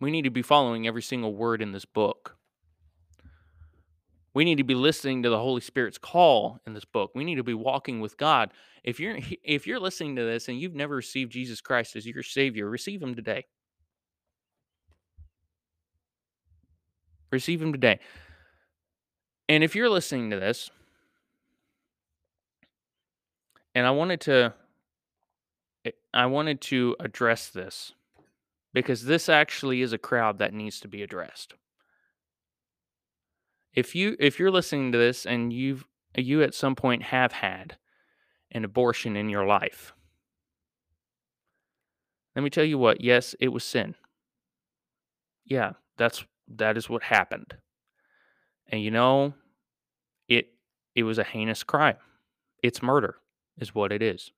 We 0.00 0.10
need 0.10 0.22
to 0.22 0.30
be 0.30 0.42
following 0.42 0.86
every 0.86 1.02
single 1.02 1.34
word 1.34 1.62
in 1.62 1.72
this 1.72 1.86
book. 1.86 2.35
We 4.36 4.44
need 4.44 4.58
to 4.58 4.64
be 4.64 4.74
listening 4.74 5.22
to 5.22 5.30
the 5.30 5.38
Holy 5.38 5.62
Spirit's 5.62 5.96
call 5.96 6.60
in 6.66 6.74
this 6.74 6.84
book. 6.84 7.10
We 7.14 7.24
need 7.24 7.36
to 7.36 7.42
be 7.42 7.54
walking 7.54 8.02
with 8.02 8.18
God. 8.18 8.52
If 8.84 9.00
you're 9.00 9.18
if 9.42 9.66
you're 9.66 9.80
listening 9.80 10.14
to 10.16 10.24
this 10.24 10.48
and 10.48 10.60
you've 10.60 10.74
never 10.74 10.94
received 10.94 11.32
Jesus 11.32 11.62
Christ 11.62 11.96
as 11.96 12.04
your 12.06 12.22
savior, 12.22 12.68
receive 12.68 13.02
him 13.02 13.14
today. 13.14 13.46
Receive 17.32 17.62
him 17.62 17.72
today. 17.72 17.98
And 19.48 19.64
if 19.64 19.74
you're 19.74 19.88
listening 19.88 20.28
to 20.28 20.38
this, 20.38 20.70
and 23.74 23.86
I 23.86 23.90
wanted 23.90 24.20
to 24.20 24.52
eh, 25.86 25.92
I 26.12 26.26
wanted 26.26 26.60
to 26.60 26.94
address 27.00 27.48
this 27.48 27.94
because 28.74 29.06
this 29.06 29.30
actually 29.30 29.80
is 29.80 29.94
a 29.94 29.98
crowd 29.98 30.40
that 30.40 30.52
needs 30.52 30.78
to 30.80 30.88
be 30.88 31.02
addressed. 31.02 31.54
If 33.74 33.94
you 33.94 34.16
if 34.18 34.38
you're 34.38 34.50
listening 34.50 34.92
to 34.92 34.98
this 34.98 35.26
and 35.26 35.52
you've 35.52 35.84
you 36.16 36.42
at 36.42 36.54
some 36.54 36.74
point 36.74 37.02
have 37.04 37.32
had 37.32 37.76
an 38.50 38.64
abortion 38.64 39.16
in 39.16 39.28
your 39.28 39.46
life, 39.46 39.92
let 42.34 42.42
me 42.42 42.50
tell 42.50 42.64
you 42.64 42.78
what, 42.78 43.00
yes, 43.00 43.34
it 43.40 43.48
was 43.48 43.64
sin. 43.64 43.94
Yeah, 45.44 45.72
that's 45.96 46.24
that 46.48 46.76
is 46.76 46.88
what 46.88 47.02
happened. 47.02 47.54
And 48.68 48.82
you 48.82 48.90
know, 48.90 49.34
it 50.28 50.48
it 50.94 51.04
was 51.04 51.18
a 51.18 51.24
heinous 51.24 51.62
crime. 51.62 51.96
It's 52.62 52.82
murder 52.82 53.16
is 53.58 53.74
what 53.74 53.92
it 53.92 54.02
is. 54.02 54.30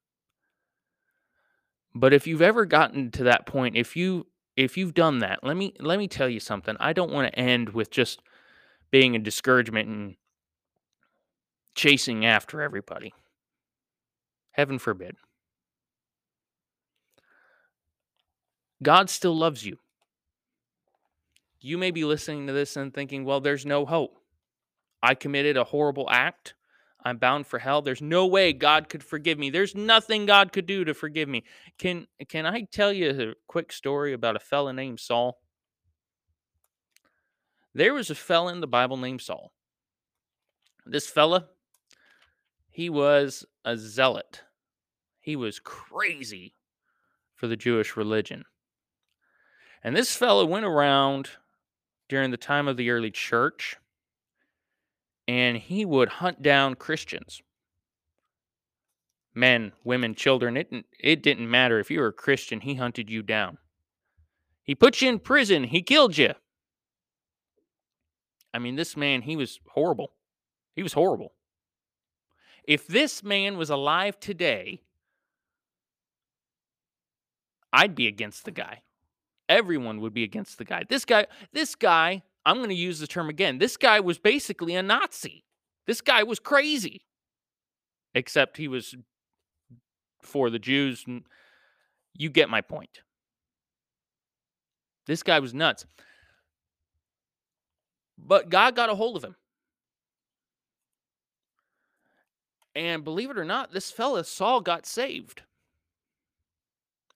But 1.94 2.12
if 2.12 2.26
you've 2.26 2.42
ever 2.42 2.64
gotten 2.64 3.10
to 3.12 3.24
that 3.24 3.46
point, 3.46 3.76
if 3.76 3.96
you 3.96 4.26
if 4.56 4.76
you've 4.76 4.94
done 4.94 5.20
that, 5.20 5.42
let 5.42 5.56
me 5.56 5.74
let 5.80 5.98
me 5.98 6.08
tell 6.08 6.28
you 6.28 6.40
something. 6.40 6.76
I 6.78 6.92
don't 6.92 7.12
want 7.12 7.32
to 7.32 7.38
end 7.38 7.70
with 7.70 7.90
just 7.90 8.20
being 8.90 9.14
a 9.14 9.18
discouragement 9.18 9.88
and 9.88 10.16
chasing 11.74 12.24
after 12.26 12.62
everybody. 12.62 13.14
Heaven 14.52 14.78
forbid. 14.78 15.16
God 18.82 19.10
still 19.10 19.36
loves 19.36 19.64
you. 19.64 19.78
You 21.60 21.78
may 21.78 21.90
be 21.90 22.04
listening 22.04 22.46
to 22.46 22.52
this 22.52 22.76
and 22.76 22.94
thinking, 22.94 23.24
well, 23.24 23.40
there's 23.40 23.66
no 23.66 23.84
hope. 23.84 24.18
I 25.02 25.14
committed 25.14 25.56
a 25.56 25.64
horrible 25.64 26.08
act. 26.10 26.54
I'm 27.04 27.18
bound 27.18 27.46
for 27.46 27.58
hell. 27.58 27.82
There's 27.82 28.02
no 28.02 28.26
way 28.26 28.52
God 28.52 28.88
could 28.88 29.04
forgive 29.04 29.38
me. 29.38 29.50
There's 29.50 29.74
nothing 29.74 30.26
God 30.26 30.52
could 30.52 30.66
do 30.66 30.84
to 30.84 30.94
forgive 30.94 31.28
me. 31.28 31.44
Can 31.78 32.06
can 32.28 32.44
I 32.44 32.62
tell 32.62 32.92
you 32.92 33.10
a 33.10 33.34
quick 33.46 33.72
story 33.72 34.12
about 34.12 34.36
a 34.36 34.40
fella 34.40 34.72
named 34.72 35.00
Saul? 35.00 35.40
There 37.78 37.94
was 37.94 38.10
a 38.10 38.16
fella 38.16 38.50
in 38.50 38.58
the 38.58 38.66
Bible 38.66 38.96
named 38.96 39.20
Saul. 39.20 39.52
This 40.84 41.06
fella, 41.06 41.46
he 42.72 42.90
was 42.90 43.46
a 43.64 43.76
zealot. 43.76 44.42
He 45.20 45.36
was 45.36 45.60
crazy 45.60 46.54
for 47.36 47.46
the 47.46 47.56
Jewish 47.56 47.96
religion. 47.96 48.46
And 49.84 49.94
this 49.94 50.16
fella 50.16 50.44
went 50.44 50.64
around 50.64 51.30
during 52.08 52.32
the 52.32 52.36
time 52.36 52.66
of 52.66 52.76
the 52.76 52.90
early 52.90 53.12
church 53.12 53.76
and 55.28 55.56
he 55.56 55.84
would 55.84 56.08
hunt 56.08 56.42
down 56.42 56.74
Christians. 56.74 57.42
Men, 59.36 59.70
women, 59.84 60.16
children, 60.16 60.56
it, 60.56 60.68
it 60.98 61.22
didn't 61.22 61.48
matter. 61.48 61.78
If 61.78 61.92
you 61.92 62.00
were 62.00 62.08
a 62.08 62.12
Christian, 62.12 62.62
he 62.62 62.74
hunted 62.74 63.08
you 63.08 63.22
down. 63.22 63.58
He 64.64 64.74
put 64.74 65.00
you 65.00 65.10
in 65.10 65.20
prison, 65.20 65.62
he 65.62 65.80
killed 65.80 66.18
you. 66.18 66.34
I 68.52 68.58
mean, 68.58 68.76
this 68.76 68.96
man, 68.96 69.22
he 69.22 69.36
was 69.36 69.60
horrible. 69.68 70.12
He 70.74 70.82
was 70.82 70.92
horrible. 70.92 71.32
If 72.64 72.86
this 72.86 73.22
man 73.22 73.56
was 73.56 73.70
alive 73.70 74.18
today, 74.20 74.82
I'd 77.72 77.94
be 77.94 78.06
against 78.06 78.44
the 78.44 78.50
guy. 78.50 78.82
Everyone 79.48 80.00
would 80.00 80.12
be 80.12 80.24
against 80.24 80.58
the 80.58 80.64
guy. 80.64 80.84
This 80.88 81.04
guy, 81.04 81.26
this 81.52 81.74
guy 81.74 82.22
I'm 82.48 82.56
going 82.56 82.70
to 82.70 82.74
use 82.74 82.98
the 82.98 83.06
term 83.06 83.28
again. 83.28 83.58
This 83.58 83.76
guy 83.76 84.00
was 84.00 84.18
basically 84.18 84.74
a 84.74 84.82
Nazi. 84.82 85.44
This 85.86 86.00
guy 86.00 86.22
was 86.22 86.38
crazy, 86.38 87.02
except 88.14 88.56
he 88.56 88.68
was 88.68 88.94
for 90.22 90.48
the 90.48 90.58
Jews. 90.58 91.04
You 92.14 92.30
get 92.30 92.48
my 92.48 92.62
point. 92.62 93.00
This 95.06 95.22
guy 95.22 95.40
was 95.40 95.52
nuts. 95.52 95.84
But 98.18 98.50
God 98.50 98.74
got 98.74 98.90
a 98.90 98.94
hold 98.94 99.16
of 99.16 99.24
him. 99.24 99.36
And 102.74 103.04
believe 103.04 103.30
it 103.30 103.38
or 103.38 103.44
not, 103.44 103.72
this 103.72 103.90
fella, 103.90 104.24
Saul, 104.24 104.60
got 104.60 104.86
saved. 104.86 105.42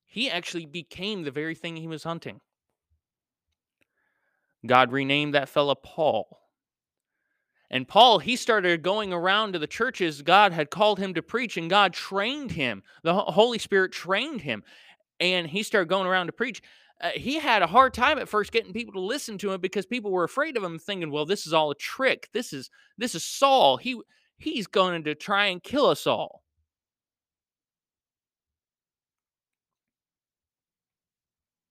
He 0.06 0.30
actually 0.30 0.66
became 0.66 1.22
the 1.22 1.30
very 1.30 1.54
thing 1.54 1.76
he 1.76 1.88
was 1.88 2.04
hunting. 2.04 2.40
God 4.64 4.92
renamed 4.92 5.34
that 5.34 5.48
fella 5.48 5.76
Paul. 5.76 6.38
And 7.70 7.88
Paul, 7.88 8.18
he 8.18 8.36
started 8.36 8.82
going 8.82 9.12
around 9.12 9.52
to 9.52 9.58
the 9.58 9.66
churches 9.66 10.20
God 10.20 10.52
had 10.52 10.70
called 10.70 10.98
him 10.98 11.14
to 11.14 11.22
preach, 11.22 11.56
and 11.56 11.70
God 11.70 11.94
trained 11.94 12.50
him. 12.50 12.82
The 13.02 13.14
Holy 13.14 13.58
Spirit 13.58 13.92
trained 13.92 14.42
him, 14.42 14.62
and 15.22 15.46
he 15.46 15.62
started 15.62 15.88
going 15.88 16.06
around 16.06 16.26
to 16.26 16.32
preach. 16.32 16.60
Uh, 17.00 17.10
he 17.14 17.38
had 17.38 17.62
a 17.62 17.66
hard 17.66 17.94
time 17.94 18.18
at 18.18 18.28
first 18.28 18.52
getting 18.52 18.72
people 18.72 18.92
to 18.92 19.00
listen 19.00 19.38
to 19.38 19.52
him 19.52 19.60
because 19.60 19.86
people 19.86 20.10
were 20.10 20.24
afraid 20.24 20.56
of 20.56 20.64
him, 20.64 20.78
thinking, 20.78 21.10
"Well, 21.10 21.24
this 21.24 21.46
is 21.46 21.52
all 21.52 21.70
a 21.70 21.74
trick. 21.76 22.28
This 22.32 22.52
is 22.52 22.70
this 22.98 23.14
is 23.14 23.24
Saul. 23.24 23.76
He 23.78 24.00
he's 24.38 24.66
going 24.66 25.04
to 25.04 25.14
try 25.14 25.46
and 25.46 25.62
kill 25.62 25.86
us 25.86 26.06
all." 26.06 26.42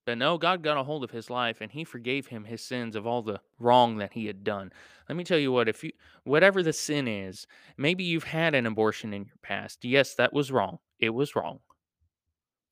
But 0.05 0.17
no, 0.17 0.37
God 0.37 0.63
got 0.63 0.77
a 0.77 0.83
hold 0.83 1.03
of 1.03 1.11
his 1.11 1.29
life 1.29 1.61
and 1.61 1.71
he 1.71 1.83
forgave 1.83 2.27
him 2.27 2.43
his 2.45 2.61
sins 2.61 2.95
of 2.95 3.05
all 3.05 3.21
the 3.21 3.39
wrong 3.59 3.97
that 3.97 4.13
he 4.13 4.25
had 4.25 4.43
done. 4.43 4.71
Let 5.07 5.15
me 5.15 5.23
tell 5.23 5.37
you 5.37 5.51
what, 5.51 5.69
if 5.69 5.83
you 5.83 5.91
whatever 6.23 6.63
the 6.63 6.73
sin 6.73 7.07
is, 7.07 7.45
maybe 7.77 8.03
you've 8.03 8.23
had 8.23 8.55
an 8.55 8.65
abortion 8.65 9.13
in 9.13 9.25
your 9.25 9.37
past. 9.41 9.85
Yes, 9.85 10.15
that 10.15 10.33
was 10.33 10.51
wrong. 10.51 10.79
It 10.99 11.11
was 11.11 11.35
wrong. 11.35 11.59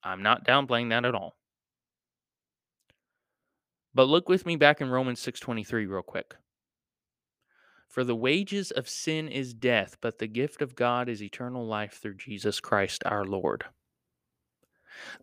I'm 0.04 0.24
not 0.24 0.46
downplaying 0.46 0.90
that 0.90 1.06
at 1.06 1.16
all. 1.16 1.36
But 3.94 4.08
look 4.08 4.30
with 4.30 4.46
me 4.46 4.56
back 4.56 4.82
in 4.82 4.90
Romans 4.90 5.20
6:23 5.20 5.86
real 5.86 6.02
quick. 6.02 6.36
For 7.88 8.04
the 8.04 8.16
wages 8.16 8.70
of 8.72 8.88
sin 8.88 9.28
is 9.28 9.54
death, 9.54 9.98
but 10.00 10.20
the 10.20 10.28
gift 10.28 10.62
of 10.62 10.76
God 10.76 11.10
is 11.10 11.24
eternal 11.24 11.66
life 11.66 11.94
through 11.94 12.18
Jesus 12.18 12.60
Christ 12.60 13.04
our 13.06 13.26
Lord. 13.26 13.66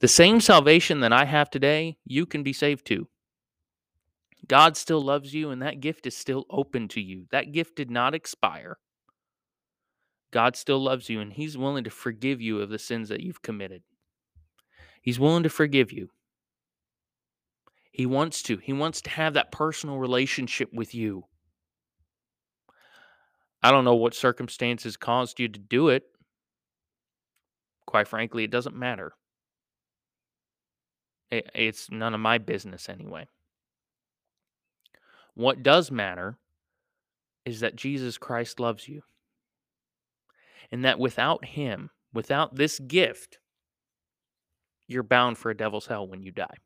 The 0.00 0.08
same 0.08 0.40
salvation 0.40 1.00
that 1.00 1.12
I 1.12 1.26
have 1.26 1.48
today, 1.48 1.98
you 2.04 2.26
can 2.26 2.42
be 2.42 2.52
saved 2.52 2.84
too. 2.86 3.08
God 4.48 4.76
still 4.76 5.00
loves 5.00 5.34
you, 5.34 5.50
and 5.50 5.62
that 5.62 5.80
gift 5.80 6.06
is 6.06 6.16
still 6.16 6.44
open 6.50 6.88
to 6.88 7.00
you. 7.00 7.26
That 7.30 7.52
gift 7.52 7.76
did 7.76 7.90
not 7.90 8.14
expire. 8.14 8.78
God 10.30 10.56
still 10.56 10.78
loves 10.78 11.08
you, 11.08 11.20
and 11.20 11.32
He's 11.32 11.56
willing 11.56 11.84
to 11.84 11.90
forgive 11.90 12.40
you 12.40 12.60
of 12.60 12.68
the 12.68 12.78
sins 12.78 13.08
that 13.08 13.20
you've 13.20 13.42
committed. 13.42 13.82
He's 15.06 15.20
willing 15.20 15.44
to 15.44 15.48
forgive 15.48 15.92
you. 15.92 16.08
He 17.92 18.06
wants 18.06 18.42
to. 18.42 18.56
He 18.56 18.72
wants 18.72 19.00
to 19.02 19.10
have 19.10 19.34
that 19.34 19.52
personal 19.52 19.98
relationship 19.98 20.68
with 20.72 20.96
you. 20.96 21.26
I 23.62 23.70
don't 23.70 23.84
know 23.84 23.94
what 23.94 24.14
circumstances 24.14 24.96
caused 24.96 25.38
you 25.38 25.46
to 25.46 25.60
do 25.60 25.90
it. 25.90 26.02
Quite 27.86 28.08
frankly, 28.08 28.42
it 28.42 28.50
doesn't 28.50 28.74
matter. 28.74 29.12
It, 31.30 31.52
it's 31.54 31.88
none 31.88 32.12
of 32.12 32.18
my 32.18 32.38
business 32.38 32.88
anyway. 32.88 33.28
What 35.34 35.62
does 35.62 35.92
matter 35.92 36.36
is 37.44 37.60
that 37.60 37.76
Jesus 37.76 38.18
Christ 38.18 38.58
loves 38.58 38.88
you. 38.88 39.02
And 40.72 40.84
that 40.84 40.98
without 40.98 41.44
Him, 41.44 41.90
without 42.12 42.56
this 42.56 42.80
gift, 42.80 43.38
you're 44.88 45.02
bound 45.02 45.38
for 45.38 45.50
a 45.50 45.56
devil's 45.56 45.86
hell 45.86 46.06
when 46.06 46.22
you 46.22 46.30
die. 46.32 46.56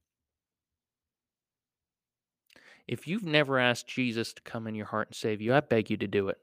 If 2.87 3.07
you've 3.07 3.25
never 3.25 3.59
asked 3.59 3.87
Jesus 3.87 4.33
to 4.33 4.43
come 4.43 4.67
in 4.67 4.75
your 4.75 4.87
heart 4.87 5.09
and 5.09 5.15
save 5.15 5.41
you, 5.41 5.55
I 5.55 5.61
beg 5.61 5.91
you 5.91 5.97
to 5.99 6.09
do 6.09 6.29
it. 6.29 6.39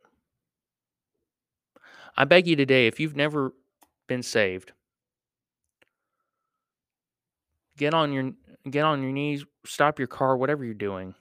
I 2.15 2.25
beg 2.25 2.47
you 2.47 2.55
today, 2.55 2.87
if 2.87 2.99
you've 2.99 3.15
never 3.15 3.53
been 4.07 4.23
saved, 4.23 4.71
get 7.77 7.93
on 7.93 8.11
your 8.11 8.31
get 8.69 8.85
on 8.85 9.03
your 9.03 9.11
knees, 9.11 9.45
stop 9.65 9.99
your 9.99 10.07
car, 10.07 10.35
whatever 10.35 10.65
you're 10.65 10.73
doing. 10.73 11.13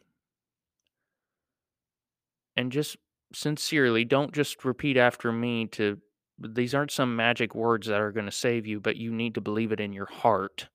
And 2.57 2.73
just 2.73 2.97
sincerely, 3.35 4.05
don't 4.05 4.33
just 4.33 4.65
repeat 4.65 4.97
after 4.97 5.31
me 5.31 5.67
to 5.73 5.99
these 6.39 6.75
aren't 6.75 6.91
some 6.91 7.17
magic 7.17 7.55
words 7.55 7.87
that 7.87 8.01
are 8.01 8.13
going 8.13 8.27
to 8.27 8.33
save 8.33 8.67
you, 8.67 8.81
but 8.81 8.97
you 8.97 9.13
need 9.13 9.35
to 9.35 9.41
believe 9.41 9.73
it 9.73 9.81
in 9.81 9.93
your 9.93 10.07
heart. 10.07 10.69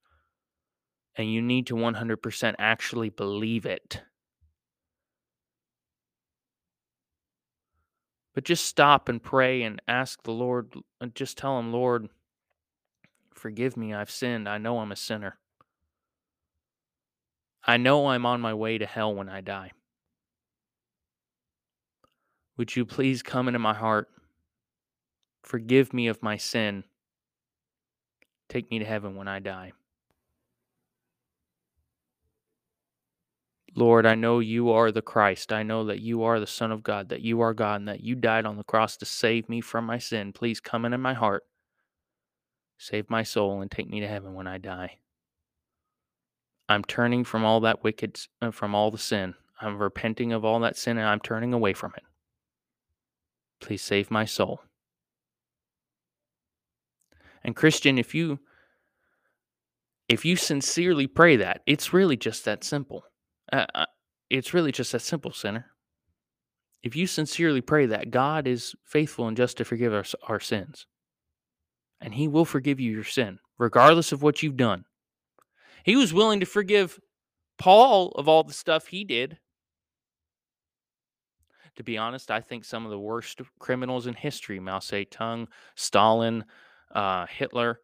And 1.16 1.32
you 1.32 1.42
need 1.42 1.68
to 1.68 1.76
100% 1.76 2.56
actually 2.58 3.10
believe 3.10 3.66
it. 3.66 4.02
But 8.34 8.46
just 8.46 8.66
stop 8.66 9.10
and 9.10 9.22
pray 9.22 9.62
and 9.64 9.82
ask 9.88 10.24
the 10.24 10.32
Lord, 10.32 10.74
and 11.02 11.14
just 11.14 11.38
tell 11.38 11.60
Him, 11.60 11.74
Lord, 11.74 12.08
forgive 13.34 13.76
me. 13.76 13.94
I've 13.94 14.10
sinned. 14.10 14.48
I 14.48 14.58
know 14.58 14.80
I'm 14.80 14.92
a 14.92 14.96
sinner. 14.96 15.38
I 17.66 17.78
know 17.78 18.08
I'm 18.08 18.26
on 18.26 18.40
my 18.42 18.54
way 18.54 18.78
to 18.78 18.86
hell 18.86 19.14
when 19.14 19.30
I 19.30 19.42
die. 19.42 19.72
Would 22.58 22.76
you 22.76 22.86
please 22.86 23.22
come 23.22 23.48
into 23.48 23.60
my 23.60 23.74
heart? 23.74 24.08
Forgive 25.44 25.94
me 25.94 26.08
of 26.08 26.22
my 26.22 26.38
sin. 26.38 26.84
Take 28.50 28.70
me 28.70 28.80
to 28.80 28.86
heaven 28.86 29.16
when 29.16 29.28
I 29.28 29.40
die. 29.40 29.74
Lord, 33.74 34.06
I 34.06 34.16
know 34.16 34.40
you 34.40 34.70
are 34.72 34.92
the 34.92 35.02
Christ. 35.02 35.54
I 35.54 35.64
know 35.64 35.86
that 35.86 36.02
you 36.02 36.24
are 36.24 36.40
the 36.40 36.48
Son 36.48 36.72
of 36.72 36.84
God, 36.84 37.10
that 37.10 37.22
you 37.22 37.40
are 37.40 37.54
God, 37.54 37.80
and 37.80 37.88
that 37.88 38.02
you 38.02 38.16
died 38.16 38.46
on 38.46 38.58
the 38.58 38.64
cross 38.66 38.98
to 38.98 39.06
save 39.06 39.48
me 39.48 39.62
from 39.62 39.86
my 39.86 39.98
sin. 39.98 40.34
Please 40.34 40.60
come 40.60 40.84
into 40.84 40.98
my 40.98 41.14
heart, 41.14 41.44
save 42.78 43.10
my 43.10 43.24
soul, 43.24 43.62
and 43.62 43.72
take 43.72 43.90
me 43.90 44.02
to 44.02 44.08
heaven 44.08 44.34
when 44.34 44.48
I 44.48 44.58
die. 44.58 44.98
I'm 46.68 46.84
turning 46.84 47.24
from 47.24 47.46
all 47.46 47.62
that 47.62 47.84
wicked, 47.84 48.20
uh, 48.42 48.52
from 48.52 48.76
all 48.76 48.92
the 48.92 48.98
sin. 48.98 49.36
I'm 49.62 49.78
repenting 49.78 50.34
of 50.34 50.44
all 50.44 50.60
that 50.62 50.78
sin, 50.78 50.98
and 50.98 51.08
I'm 51.08 51.20
turning 51.20 51.54
away 51.54 51.74
from 51.74 51.94
it. 51.96 52.04
Please 53.62 53.82
save 53.82 54.12
my 54.12 54.26
soul. 54.26 54.62
And 57.44 57.56
Christian, 57.56 57.98
if 57.98 58.14
you 58.14 58.40
if 60.10 60.26
you 60.26 60.36
sincerely 60.36 61.08
pray 61.08 61.38
that, 61.38 61.62
it's 61.66 61.94
really 61.94 62.18
just 62.18 62.44
that 62.46 62.64
simple. 62.64 63.04
Uh, 63.52 63.66
uh, 63.74 63.86
it's 64.30 64.54
really 64.54 64.72
just 64.72 64.92
that 64.92 65.02
simple, 65.02 65.32
sinner. 65.32 65.68
If 66.84 66.96
you 66.96 67.08
sincerely 67.08 67.62
pray 67.62 67.86
that, 67.86 68.12
God 68.12 68.48
is 68.48 68.76
faithful 68.84 69.28
and 69.28 69.38
just 69.38 69.58
to 69.58 69.66
forgive 69.66 69.94
us 69.94 70.14
our 70.28 70.40
sins. 70.40 70.86
And 72.02 72.14
He 72.14 72.28
will 72.28 72.46
forgive 72.46 72.80
you 72.80 72.92
your 72.92 73.04
sin, 73.04 73.40
regardless 73.58 74.12
of 74.12 74.22
what 74.22 74.44
you've 74.44 74.58
done. 74.58 74.84
He 75.84 75.96
was 75.96 76.14
willing 76.14 76.40
to 76.42 76.46
forgive 76.46 77.00
Paul 77.58 78.10
of 78.16 78.28
all 78.28 78.44
the 78.44 78.54
stuff 78.54 78.88
he 78.88 79.04
did. 79.04 79.38
To 81.78 81.84
be 81.84 81.98
honest, 81.98 82.30
I 82.30 82.42
think 82.42 82.66
some 82.66 82.86
of 82.86 82.92
the 82.92 83.00
worst 83.00 83.40
criminals 83.60 84.08
in 84.08 84.14
history, 84.14 84.60
Mao 84.60 84.80
Zedong, 84.80 85.48
Stalin, 85.76 86.44
uh, 86.94 87.26
Hitler, 87.28 87.80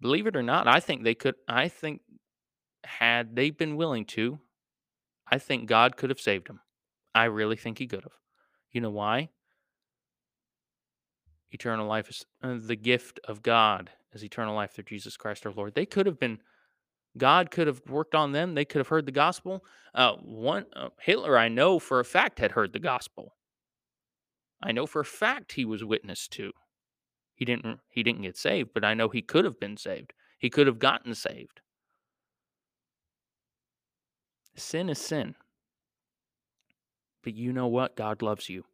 believe 0.00 0.26
it 0.26 0.36
or 0.36 0.42
not, 0.42 0.66
I 0.68 0.80
think 0.80 1.02
they 1.02 1.14
could, 1.14 1.34
I 1.48 1.68
think 1.68 2.02
had 2.84 3.36
they 3.36 3.50
been 3.50 3.76
willing 3.76 4.04
to, 4.04 4.38
I 5.30 5.38
think 5.38 5.66
God 5.66 5.96
could 5.96 6.10
have 6.10 6.20
saved 6.20 6.48
him. 6.48 6.60
I 7.14 7.24
really 7.24 7.56
think 7.56 7.78
he 7.78 7.86
could 7.86 8.02
have. 8.02 8.12
You 8.72 8.80
know 8.80 8.90
why? 8.90 9.30
Eternal 11.50 11.86
life 11.86 12.10
is 12.10 12.26
uh, 12.42 12.56
the 12.58 12.76
gift 12.76 13.20
of 13.26 13.42
God 13.42 13.90
is 14.12 14.24
eternal 14.24 14.54
life 14.54 14.72
through 14.72 14.84
Jesus 14.84 15.16
Christ 15.16 15.46
our 15.46 15.52
Lord. 15.52 15.74
They 15.74 15.86
could 15.86 16.06
have 16.06 16.18
been, 16.18 16.40
God 17.16 17.50
could 17.50 17.66
have 17.66 17.82
worked 17.88 18.14
on 18.14 18.32
them. 18.32 18.54
They 18.54 18.64
could 18.64 18.80
have 18.80 18.88
heard 18.88 19.06
the 19.06 19.12
gospel. 19.12 19.64
Uh, 19.94 20.14
one 20.14 20.66
uh, 20.74 20.88
Hitler, 21.00 21.38
I 21.38 21.48
know 21.48 21.78
for 21.78 22.00
a 22.00 22.04
fact, 22.04 22.40
had 22.40 22.52
heard 22.52 22.72
the 22.72 22.80
gospel. 22.80 23.36
I 24.62 24.72
know 24.72 24.86
for 24.86 25.00
a 25.00 25.04
fact 25.04 25.52
he 25.52 25.64
was 25.64 25.84
witness 25.84 26.26
to. 26.28 26.52
He 27.34 27.44
didn't. 27.44 27.80
He 27.88 28.02
didn't 28.02 28.22
get 28.22 28.36
saved, 28.36 28.70
but 28.74 28.84
I 28.84 28.94
know 28.94 29.08
he 29.08 29.22
could 29.22 29.44
have 29.44 29.58
been 29.58 29.76
saved. 29.76 30.12
He 30.38 30.50
could 30.50 30.66
have 30.66 30.78
gotten 30.78 31.14
saved. 31.14 31.60
Sin 34.56 34.88
is 34.88 34.98
sin. 34.98 35.34
But 37.22 37.34
you 37.34 37.52
know 37.52 37.66
what? 37.66 37.96
God 37.96 38.22
loves 38.22 38.48
you. 38.48 38.64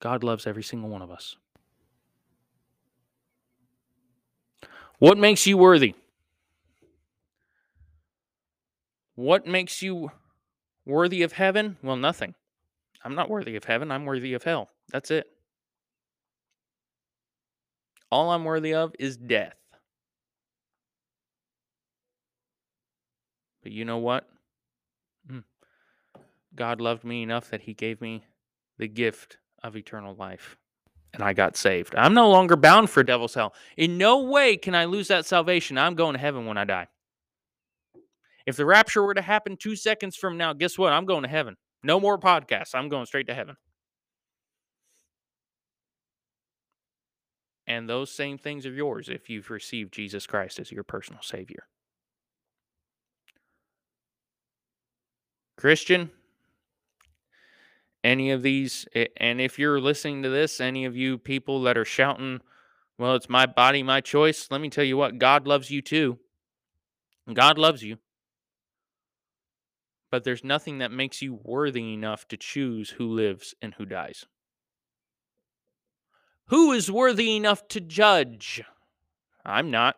God 0.00 0.22
loves 0.22 0.46
every 0.46 0.62
single 0.62 0.90
one 0.90 1.02
of 1.02 1.10
us. 1.10 1.36
What 4.98 5.18
makes 5.18 5.46
you 5.46 5.58
worthy? 5.58 5.94
What 9.14 9.46
makes 9.46 9.82
you 9.82 10.10
worthy 10.84 11.22
of 11.22 11.32
heaven? 11.32 11.78
Well, 11.82 11.96
nothing. 11.96 12.34
I'm 13.02 13.14
not 13.14 13.30
worthy 13.30 13.56
of 13.56 13.64
heaven. 13.64 13.90
I'm 13.90 14.04
worthy 14.04 14.34
of 14.34 14.42
hell. 14.42 14.68
That's 14.90 15.10
it. 15.10 15.26
All 18.16 18.30
I'm 18.30 18.44
worthy 18.44 18.72
of 18.72 18.94
is 18.98 19.18
death. 19.18 19.58
But 23.62 23.72
you 23.72 23.84
know 23.84 23.98
what? 23.98 24.26
Hmm. 25.28 25.40
God 26.54 26.80
loved 26.80 27.04
me 27.04 27.22
enough 27.22 27.50
that 27.50 27.60
he 27.60 27.74
gave 27.74 28.00
me 28.00 28.24
the 28.78 28.88
gift 28.88 29.36
of 29.62 29.76
eternal 29.76 30.14
life. 30.14 30.56
And 31.12 31.22
I 31.22 31.34
got 31.34 31.58
saved. 31.58 31.94
I'm 31.94 32.14
no 32.14 32.30
longer 32.30 32.56
bound 32.56 32.88
for 32.88 33.02
devil's 33.02 33.34
hell. 33.34 33.52
In 33.76 33.98
no 33.98 34.22
way 34.22 34.56
can 34.56 34.74
I 34.74 34.86
lose 34.86 35.08
that 35.08 35.26
salvation. 35.26 35.76
I'm 35.76 35.94
going 35.94 36.14
to 36.14 36.18
heaven 36.18 36.46
when 36.46 36.56
I 36.56 36.64
die. 36.64 36.86
If 38.46 38.56
the 38.56 38.64
rapture 38.64 39.02
were 39.02 39.12
to 39.12 39.20
happen 39.20 39.58
two 39.58 39.76
seconds 39.76 40.16
from 40.16 40.38
now, 40.38 40.54
guess 40.54 40.78
what? 40.78 40.94
I'm 40.94 41.04
going 41.04 41.24
to 41.24 41.28
heaven. 41.28 41.58
No 41.82 42.00
more 42.00 42.18
podcasts. 42.18 42.74
I'm 42.74 42.88
going 42.88 43.04
straight 43.04 43.26
to 43.26 43.34
heaven. 43.34 43.58
And 47.66 47.88
those 47.88 48.12
same 48.12 48.38
things 48.38 48.64
are 48.64 48.72
yours 48.72 49.08
if 49.08 49.28
you've 49.28 49.50
received 49.50 49.92
Jesus 49.92 50.26
Christ 50.26 50.60
as 50.60 50.70
your 50.70 50.84
personal 50.84 51.20
Savior. 51.22 51.66
Christian, 55.56 56.10
any 58.04 58.30
of 58.30 58.42
these, 58.42 58.86
and 59.16 59.40
if 59.40 59.58
you're 59.58 59.80
listening 59.80 60.22
to 60.22 60.28
this, 60.28 60.60
any 60.60 60.84
of 60.84 60.96
you 60.96 61.18
people 61.18 61.62
that 61.62 61.76
are 61.78 61.84
shouting, 61.84 62.40
well, 62.98 63.14
it's 63.14 63.28
my 63.28 63.46
body, 63.46 63.82
my 63.82 64.00
choice, 64.00 64.48
let 64.50 64.60
me 64.60 64.70
tell 64.70 64.84
you 64.84 64.96
what, 64.96 65.18
God 65.18 65.46
loves 65.46 65.70
you 65.70 65.82
too. 65.82 66.18
God 67.32 67.58
loves 67.58 67.82
you. 67.82 67.98
But 70.10 70.22
there's 70.22 70.44
nothing 70.44 70.78
that 70.78 70.92
makes 70.92 71.20
you 71.20 71.40
worthy 71.42 71.92
enough 71.92 72.28
to 72.28 72.36
choose 72.36 72.90
who 72.90 73.08
lives 73.08 73.54
and 73.60 73.74
who 73.74 73.84
dies. 73.84 74.24
Who 76.48 76.72
is 76.72 76.90
worthy 76.90 77.36
enough 77.36 77.68
to 77.68 77.80
judge? 77.80 78.62
I'm 79.44 79.70
not. 79.70 79.96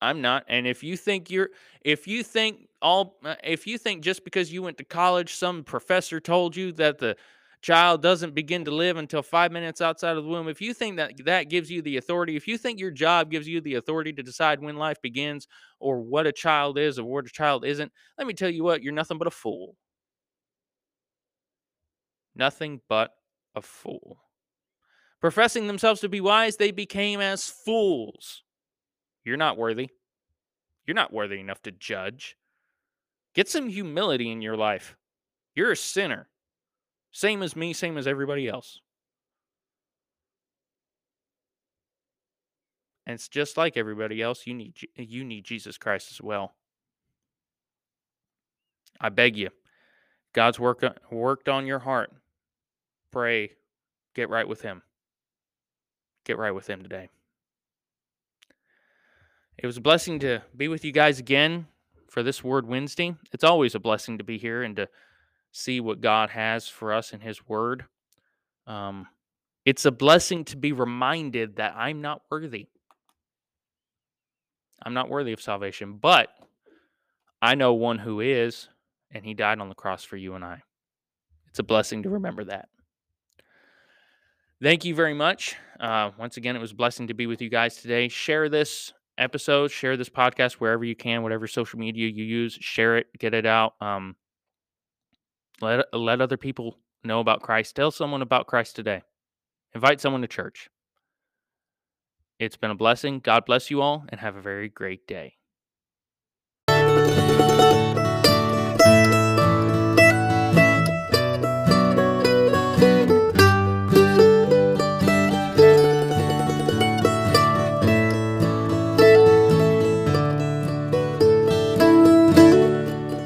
I'm 0.00 0.20
not. 0.20 0.44
And 0.48 0.66
if 0.66 0.84
you 0.84 0.96
think 0.96 1.30
you're, 1.30 1.50
if 1.84 2.06
you 2.06 2.22
think 2.22 2.68
all, 2.80 3.18
uh, 3.24 3.34
if 3.42 3.66
you 3.66 3.78
think 3.78 4.04
just 4.04 4.24
because 4.24 4.52
you 4.52 4.62
went 4.62 4.78
to 4.78 4.84
college, 4.84 5.34
some 5.34 5.64
professor 5.64 6.20
told 6.20 6.54
you 6.54 6.70
that 6.72 6.98
the 6.98 7.16
child 7.62 8.00
doesn't 8.00 8.34
begin 8.34 8.64
to 8.64 8.70
live 8.70 8.96
until 8.96 9.22
five 9.22 9.50
minutes 9.50 9.80
outside 9.80 10.16
of 10.16 10.22
the 10.22 10.30
womb, 10.30 10.48
if 10.48 10.60
you 10.60 10.72
think 10.72 10.96
that 10.96 11.14
that 11.24 11.48
gives 11.50 11.68
you 11.68 11.82
the 11.82 11.96
authority, 11.96 12.36
if 12.36 12.46
you 12.46 12.56
think 12.56 12.78
your 12.78 12.92
job 12.92 13.30
gives 13.32 13.48
you 13.48 13.60
the 13.60 13.74
authority 13.74 14.12
to 14.12 14.22
decide 14.22 14.60
when 14.62 14.76
life 14.76 15.02
begins 15.02 15.48
or 15.80 16.00
what 16.00 16.28
a 16.28 16.32
child 16.32 16.78
is 16.78 16.98
or 17.00 17.04
what 17.04 17.26
a 17.26 17.30
child 17.30 17.64
isn't, 17.64 17.90
let 18.16 18.28
me 18.28 18.34
tell 18.34 18.50
you 18.50 18.62
what, 18.62 18.82
you're 18.84 18.92
nothing 18.92 19.18
but 19.18 19.26
a 19.26 19.32
fool. 19.32 19.74
Nothing 22.34 22.80
but 22.88 23.14
a 23.54 23.62
fool. 23.62 24.18
Professing 25.20 25.66
themselves 25.66 26.00
to 26.00 26.08
be 26.08 26.20
wise, 26.20 26.56
they 26.56 26.70
became 26.70 27.20
as 27.20 27.48
fools. 27.48 28.42
You're 29.24 29.36
not 29.36 29.58
worthy. 29.58 29.90
You're 30.86 30.94
not 30.94 31.12
worthy 31.12 31.40
enough 31.40 31.62
to 31.62 31.72
judge. 31.72 32.36
Get 33.34 33.48
some 33.48 33.68
humility 33.68 34.30
in 34.30 34.40
your 34.42 34.56
life. 34.56 34.96
You're 35.54 35.72
a 35.72 35.76
sinner. 35.76 36.28
Same 37.12 37.42
as 37.42 37.56
me, 37.56 37.72
same 37.72 37.98
as 37.98 38.06
everybody 38.06 38.48
else. 38.48 38.80
And 43.06 43.14
it's 43.14 43.28
just 43.28 43.56
like 43.56 43.76
everybody 43.76 44.20
else, 44.20 44.46
you 44.46 44.54
need 44.54 44.76
you 44.96 45.24
need 45.24 45.44
Jesus 45.44 45.78
Christ 45.78 46.12
as 46.12 46.20
well. 46.20 46.54
I 49.00 49.08
beg 49.08 49.36
you. 49.36 49.48
God's 50.34 50.60
work 50.60 50.84
uh, 50.84 50.90
worked 51.10 51.48
on 51.48 51.66
your 51.66 51.78
heart. 51.78 52.12
Pray, 53.10 53.52
get 54.14 54.28
right 54.28 54.46
with 54.46 54.62
him. 54.62 54.82
Get 56.24 56.38
right 56.38 56.54
with 56.54 56.66
him 56.66 56.82
today. 56.82 57.08
It 59.58 59.66
was 59.66 59.76
a 59.76 59.80
blessing 59.80 60.20
to 60.20 60.42
be 60.56 60.68
with 60.68 60.84
you 60.84 60.92
guys 60.92 61.18
again 61.18 61.66
for 62.08 62.22
this 62.22 62.44
Word 62.44 62.66
Wednesday. 62.66 63.16
It's 63.32 63.44
always 63.44 63.74
a 63.74 63.80
blessing 63.80 64.18
to 64.18 64.24
be 64.24 64.38
here 64.38 64.62
and 64.62 64.76
to 64.76 64.88
see 65.50 65.80
what 65.80 66.00
God 66.00 66.30
has 66.30 66.68
for 66.68 66.92
us 66.92 67.12
in 67.12 67.20
His 67.20 67.46
Word. 67.48 67.84
Um, 68.66 69.08
it's 69.64 69.84
a 69.84 69.90
blessing 69.90 70.44
to 70.46 70.56
be 70.56 70.72
reminded 70.72 71.56
that 71.56 71.74
I'm 71.76 72.00
not 72.00 72.22
worthy. 72.30 72.68
I'm 74.82 74.94
not 74.94 75.08
worthy 75.08 75.32
of 75.32 75.40
salvation, 75.40 75.94
but 76.00 76.28
I 77.42 77.56
know 77.56 77.74
one 77.74 77.98
who 77.98 78.20
is, 78.20 78.68
and 79.10 79.24
He 79.24 79.34
died 79.34 79.58
on 79.58 79.68
the 79.68 79.74
cross 79.74 80.04
for 80.04 80.16
you 80.16 80.34
and 80.34 80.44
I. 80.44 80.62
It's 81.48 81.58
a 81.58 81.64
blessing 81.64 82.04
to 82.04 82.10
remember 82.10 82.44
that. 82.44 82.68
Thank 84.60 84.84
you 84.84 84.94
very 84.94 85.14
much. 85.14 85.56
Uh, 85.78 86.10
once 86.18 86.36
again, 86.36 86.56
it 86.56 86.60
was 86.60 86.72
a 86.72 86.76
blessing 86.76 87.06
to 87.08 87.14
be 87.14 87.26
with 87.26 87.40
you 87.40 87.48
guys 87.48 87.76
today. 87.76 88.08
Share 88.08 88.48
this 88.48 88.92
episode, 89.16 89.70
share 89.70 89.96
this 89.96 90.08
podcast 90.08 90.54
wherever 90.54 90.84
you 90.84 90.96
can, 90.96 91.22
whatever 91.22 91.46
social 91.46 91.78
media 91.78 92.08
you 92.08 92.24
use, 92.24 92.54
share 92.60 92.98
it, 92.98 93.06
get 93.18 93.34
it 93.34 93.46
out. 93.46 93.74
Um, 93.80 94.16
let 95.60 95.86
let 95.92 96.20
other 96.20 96.36
people 96.36 96.78
know 97.04 97.20
about 97.20 97.42
Christ. 97.42 97.76
Tell 97.76 97.92
someone 97.92 98.22
about 98.22 98.48
Christ 98.48 98.74
today. 98.74 99.02
Invite 99.74 100.00
someone 100.00 100.22
to 100.22 100.28
church. 100.28 100.68
It's 102.40 102.56
been 102.56 102.70
a 102.70 102.76
blessing. 102.76 103.20
God 103.20 103.44
bless 103.44 103.70
you 103.70 103.80
all 103.80 104.06
and 104.08 104.20
have 104.20 104.34
a 104.36 104.42
very 104.42 104.68
great 104.68 105.06
day. 105.06 105.37